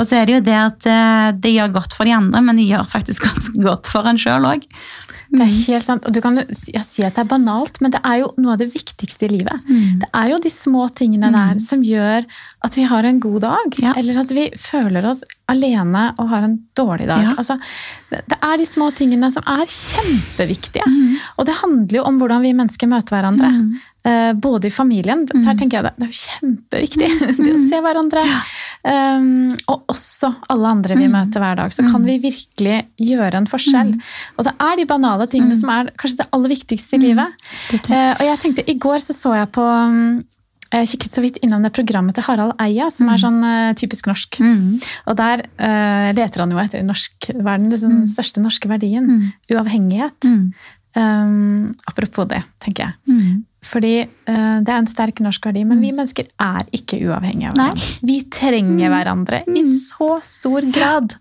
[0.00, 2.56] Og så er det jo det at eh, det gjør godt for de andre, men
[2.56, 4.64] det gjør faktisk ganske godt for en sjøl òg.
[5.32, 6.06] Det er helt sant.
[6.08, 8.60] Og du kan ja, si at det er banalt, men det er jo noe av
[8.60, 9.68] det viktigste i livet.
[9.68, 10.02] Mm.
[10.02, 11.62] Det er jo de små tingene der mm.
[11.64, 12.26] som gjør
[12.62, 13.78] at vi har en god dag.
[13.82, 13.94] Ja.
[13.98, 15.22] Eller at vi føler oss
[15.52, 17.24] alene og har en dårlig dag.
[17.24, 17.36] Ja.
[17.40, 17.56] Altså,
[18.12, 20.84] det er de små tingene som er kjempeviktige.
[20.88, 21.16] Mm.
[21.40, 23.50] Og det handler jo om hvordan vi mennesker møter hverandre.
[23.56, 23.72] Mm.
[24.04, 25.24] Eh, både i familien.
[25.30, 25.44] Mm.
[25.46, 27.10] Der tenker jeg det, det er jo kjempeviktig.
[27.22, 27.36] Mm.
[27.42, 28.22] Det å se hverandre.
[28.82, 31.12] Um, og også alle andre vi mm.
[31.14, 31.74] møter hver dag.
[31.74, 32.08] Så kan mm.
[32.08, 33.94] vi virkelig gjøre en forskjell.
[33.94, 34.10] Mm.
[34.36, 37.46] Og det er de banale tingene som er kanskje det aller viktigste i livet.
[37.70, 39.66] Uh, og jeg tenkte, I går så, så jeg på
[40.72, 44.08] jeg kikket så vidt innom det programmet til Harald Eia, som er sånn uh, typisk
[44.08, 44.38] norsk.
[44.40, 44.78] Mm.
[45.10, 49.04] Og der uh, leter han jo etter norsk, er den største norske verdien?
[49.04, 49.26] Mm.
[49.52, 50.16] Uavhengighet.
[50.24, 50.46] Mm.
[50.96, 53.42] Um, apropos det, tenker jeg.
[53.62, 55.98] Fordi uh, det er en sterk norsk verdi, men vi mm.
[56.00, 57.90] mennesker er ikke uavhengige av hverandre.
[58.02, 58.94] Vi trenger mm.
[58.96, 59.58] hverandre mm.
[59.58, 61.14] i så stor grad.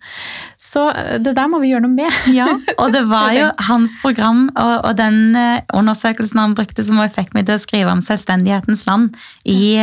[0.59, 2.17] Så uh, det der må vi gjøre noe med.
[2.39, 2.47] ja,
[2.81, 7.35] og det var jo hans program og, og den uh, undersøkelsen han brukte som fikk
[7.37, 9.13] meg til å skrive om selvstendighetens land.
[9.45, 9.77] I,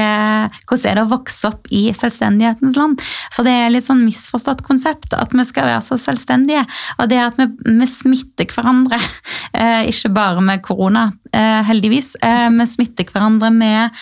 [0.68, 3.02] hvordan er det å vokse opp i selvstendighetens land?
[3.34, 6.64] For det er litt sånn misforstått konsept at vi skal være så selvstendige.
[6.98, 8.98] Og det at vi, vi smitter hverandre,
[9.90, 13.97] ikke bare med korona, heldigvis vi smitter hverandre med,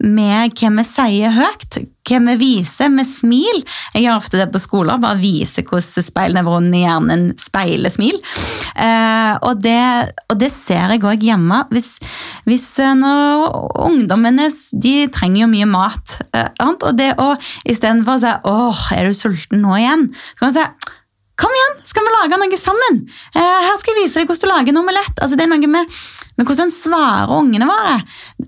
[0.00, 1.80] med hva vi sier høyt.
[2.08, 3.62] hva vi viser med smil.
[3.94, 8.18] Jeg gjør ofte det på skoler, bare viser hvordan speilnevronen i hjernen speiler smil.
[8.74, 9.80] Eh, og, det,
[10.28, 11.62] og, det, ser jeg òg hjemme.
[11.74, 11.96] Hvis,
[12.48, 14.48] hvis ungdommene
[14.82, 19.14] de trenger jo mye mat, eh, og det å istedenfor å si 'åh, er du
[19.16, 20.96] sulten nå igjen', så kan man si
[21.40, 22.98] Kom igjen, skal vi lage noe sammen?
[23.32, 25.20] Eh, her skal jeg vise deg hvordan du lager en omelett.
[25.24, 25.94] Altså, det er noe med,
[26.40, 27.98] med hvordan svarer ungene våre.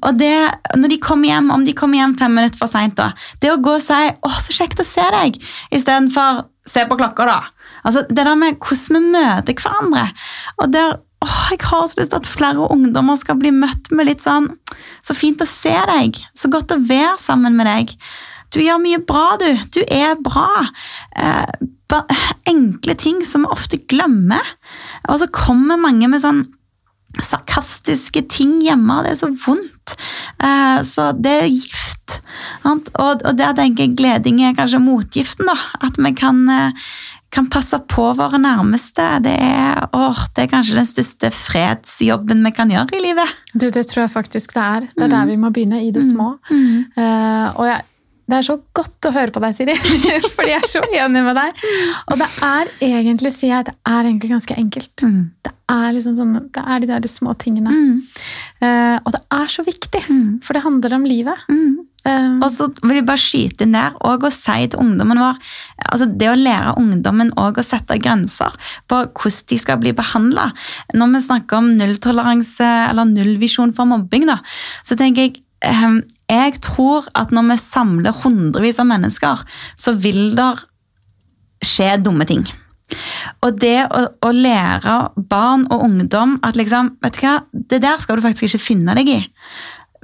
[0.00, 0.32] Og det,
[0.80, 2.96] når de kommer hjem, Om de kommer hjem fem minutter for seint,
[3.40, 5.38] det å gå og si 'Å, så kjekt å se deg',
[5.70, 7.42] istedenfor 'se på klokka', da.
[7.84, 10.12] Altså, det der med hvordan vi møter hverandre.
[10.58, 14.06] Og der åh, Jeg har så lyst til at flere ungdommer skal bli møtt med
[14.06, 14.48] litt sånn
[15.02, 16.18] 'Så fint å se deg'.
[16.34, 17.96] Så godt å være sammen med deg.
[18.52, 19.56] Du gjør mye bra, du.
[19.72, 20.66] Du er bra.
[21.16, 21.46] Eh,
[22.48, 24.44] enkle ting som vi ofte glemmer.
[25.08, 26.46] Og så kommer mange med sånn
[27.20, 29.02] sarkastiske ting hjemme.
[29.04, 29.96] Det er så vondt.
[30.42, 32.18] Eh, så det er gift.
[32.64, 35.48] Og der tenker jeg gleding er kanskje motgiften.
[35.48, 35.56] da,
[35.86, 36.72] At vi kan, eh,
[37.30, 39.22] kan passe på våre nærmeste.
[39.22, 43.28] Det er, åh, det er kanskje den største fredsjobben vi kan gjøre i livet.
[43.54, 44.80] Du, Det tror jeg faktisk det er.
[44.96, 45.28] Det er der mm.
[45.28, 46.38] vi må begynne, i det små.
[46.50, 46.84] Mm.
[46.96, 47.56] Mm.
[47.56, 47.82] Og jeg
[48.32, 49.74] det er så godt å høre på deg, Siri.
[50.34, 51.64] Fordi jeg er så enig med deg.
[52.08, 55.04] Og det er egentlig, sier jeg, det er egentlig ganske enkelt.
[55.04, 55.18] Mm.
[55.44, 57.74] Det er liksom sånn, det er de der små tingene.
[57.76, 57.98] Mm.
[58.64, 60.30] Uh, og det er så viktig, mm.
[60.46, 61.44] for det handler om livet.
[61.50, 65.36] Um, og så vil jeg bare skyte ned og si til ungdommen vår
[65.84, 68.56] altså Det å lære ungdommen å sette grenser
[68.90, 70.48] på hvordan de skal bli behandla.
[70.96, 74.40] Når vi snakker om nulltoleranse eller nullvisjon for mobbing, da,
[74.88, 75.42] så tenker jeg
[75.84, 76.00] um,
[76.32, 79.44] jeg tror at når vi samler hundrevis av mennesker,
[79.76, 80.52] så vil det
[81.62, 82.44] skje dumme ting.
[83.44, 84.96] Og det å, å, lære
[85.30, 88.96] barn og ungdom at liksom, vet du hva, det der skal du faktisk ikke finne
[88.98, 89.20] deg i.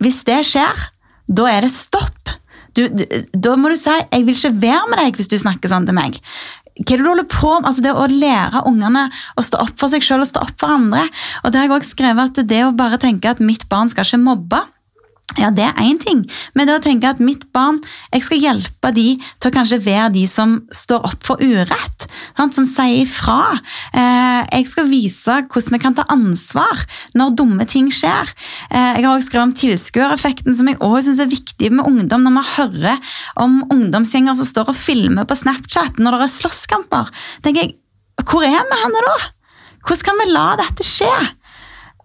[0.02, 0.86] Hvis det skjer,
[1.28, 2.32] da er det stopp.
[2.76, 3.04] Du, du,
[3.34, 5.96] da må du si 'jeg vil ikke være med deg hvis du snakker sånn til
[5.96, 6.20] meg'.
[6.78, 7.66] Hva er det du holder på med?
[7.66, 10.70] Altså det Å lære ungene å stå opp for seg selv og stå opp for
[10.70, 11.08] andre.
[11.42, 14.06] Og det har jeg også skrevet at det å bare tenke at mitt barn skal
[14.06, 14.62] ikke mobbe,
[15.36, 16.22] ja, det er én ting,
[16.56, 17.82] men det å tenke at mitt barn
[18.14, 22.06] Jeg skal hjelpe de til å kanskje være de som står opp for urett.
[22.38, 22.56] Sant?
[22.56, 23.58] Som sier ifra.
[23.92, 26.80] Eh, jeg skal vise hvordan vi kan ta ansvar
[27.18, 28.32] når dumme ting skjer.
[28.72, 32.24] Eh, jeg har også skrevet om tilskuereffekten, som jeg også syns er viktig med ungdom.
[32.24, 33.14] Når vi hører
[33.44, 37.12] om ungdomsgjenger som står og filmer på Snapchat når det er slåsskamper.
[37.44, 37.76] tenker jeg,
[38.24, 39.18] Hvor er vi henne da?
[39.84, 41.12] Hvordan kan vi la dette skje?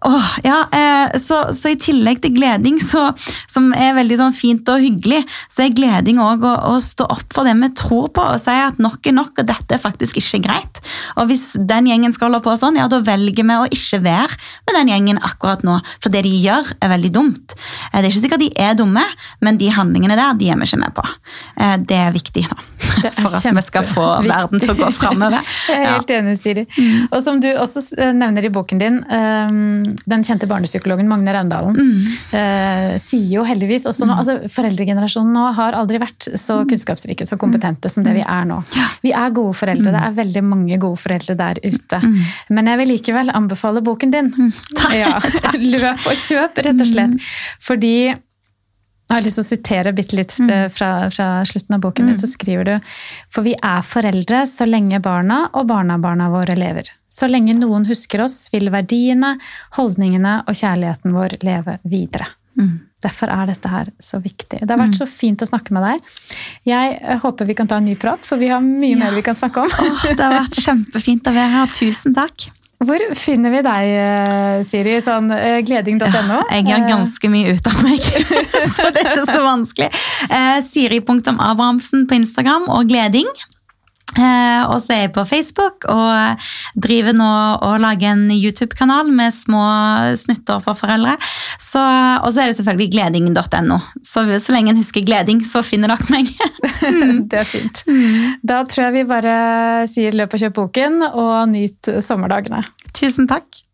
[0.04, 3.06] Oh, ja, eh, så, så, i tillegg til gleding, så,
[3.48, 7.32] som er veldig sånn fint og hyggelig, så er gleding òg å, å, stå opp
[7.32, 10.20] for det vi tror på og si at nok er nok, og dette er faktisk
[10.20, 10.80] ikke greit.
[11.16, 14.36] Og hvis den gjengen skal holde på sånn, ja, da velger vi å ikke være
[14.68, 15.78] med den gjengen akkurat nå.
[16.04, 17.56] For det de gjør, er veldig dumt.
[17.56, 19.06] Eh, det er ikke sikkert de er dumme,
[19.40, 21.06] men de handlingene der, de er vi ikke med på.
[21.56, 22.60] Eh, det er viktig, da.
[23.08, 24.34] Er for at vi skal få viktig.
[24.34, 25.40] verden til å gå framover.
[25.72, 26.68] Jeg er helt enig, Siri.
[26.76, 27.08] Mm.
[27.08, 32.00] Og som du også nevner i boken din, um, den kjente barnepsykologen Magne Raundalen mm.
[32.38, 34.22] eh, sier jo heldigvis også nå, mm.
[34.22, 36.68] altså Foreldregenerasjonen nå har aldri vært så mm.
[36.72, 38.60] kunnskapsrike så kompetente som det vi er nå.
[39.04, 39.92] Vi er gode foreldre.
[39.94, 42.00] Det er veldig mange gode foreldre der ute.
[42.54, 44.30] Men jeg vil likevel anbefale boken din.
[44.94, 45.16] Ja,
[45.74, 47.32] løp og kjøp, rett og slett.
[47.62, 47.96] Fordi
[49.04, 52.18] jeg har lyst til å sitere bitte litt eh, fra, fra, slutten av boken din.
[52.20, 52.74] Så skriver du
[53.32, 56.88] For vi er foreldre så lenge barna og barnebarna våre lever.
[57.14, 59.36] Så lenge noen husker oss, vil verdiene,
[59.78, 62.32] holdningene og kjærligheten vår leve videre.
[62.58, 62.74] Mm.
[63.02, 64.62] Derfor er dette her så viktig.
[64.62, 65.00] Det har vært mm.
[65.02, 66.10] så fint å snakke med deg.
[66.70, 69.00] Jeg eh, håper vi kan ta en ny prat, for vi har mye ja.
[69.04, 69.70] mer vi kan snakke om.
[69.70, 71.74] Åh, det har vært kjempefint å være her.
[71.76, 72.48] Tusen takk.
[72.84, 74.96] Hvor finner vi deg, eh, Siri?
[75.04, 76.10] Sånn eh, gleding.no?
[76.10, 78.08] Ja, jeg gjør ganske mye ut av meg,
[78.74, 79.90] så det er ikke så vanskelig.
[80.70, 83.30] Siri.abrahamsen på Instagram og Gleding.
[84.12, 86.42] Eh, og så er jeg på Facebook og
[86.78, 87.30] driver nå
[87.64, 89.64] og lager en YouTube-kanal med små
[90.20, 91.16] snutter for foreldre.
[91.58, 93.80] Så, og så er det selvfølgelig gleding.no.
[94.04, 96.30] Så, så lenge en husker gleding, så finner dere meg.
[97.30, 97.84] det er fint.
[98.44, 99.36] Da tror jeg vi bare
[99.90, 102.62] sier løp og kjøp boken, og nyt sommerdagene.
[102.94, 103.64] Tusen takk.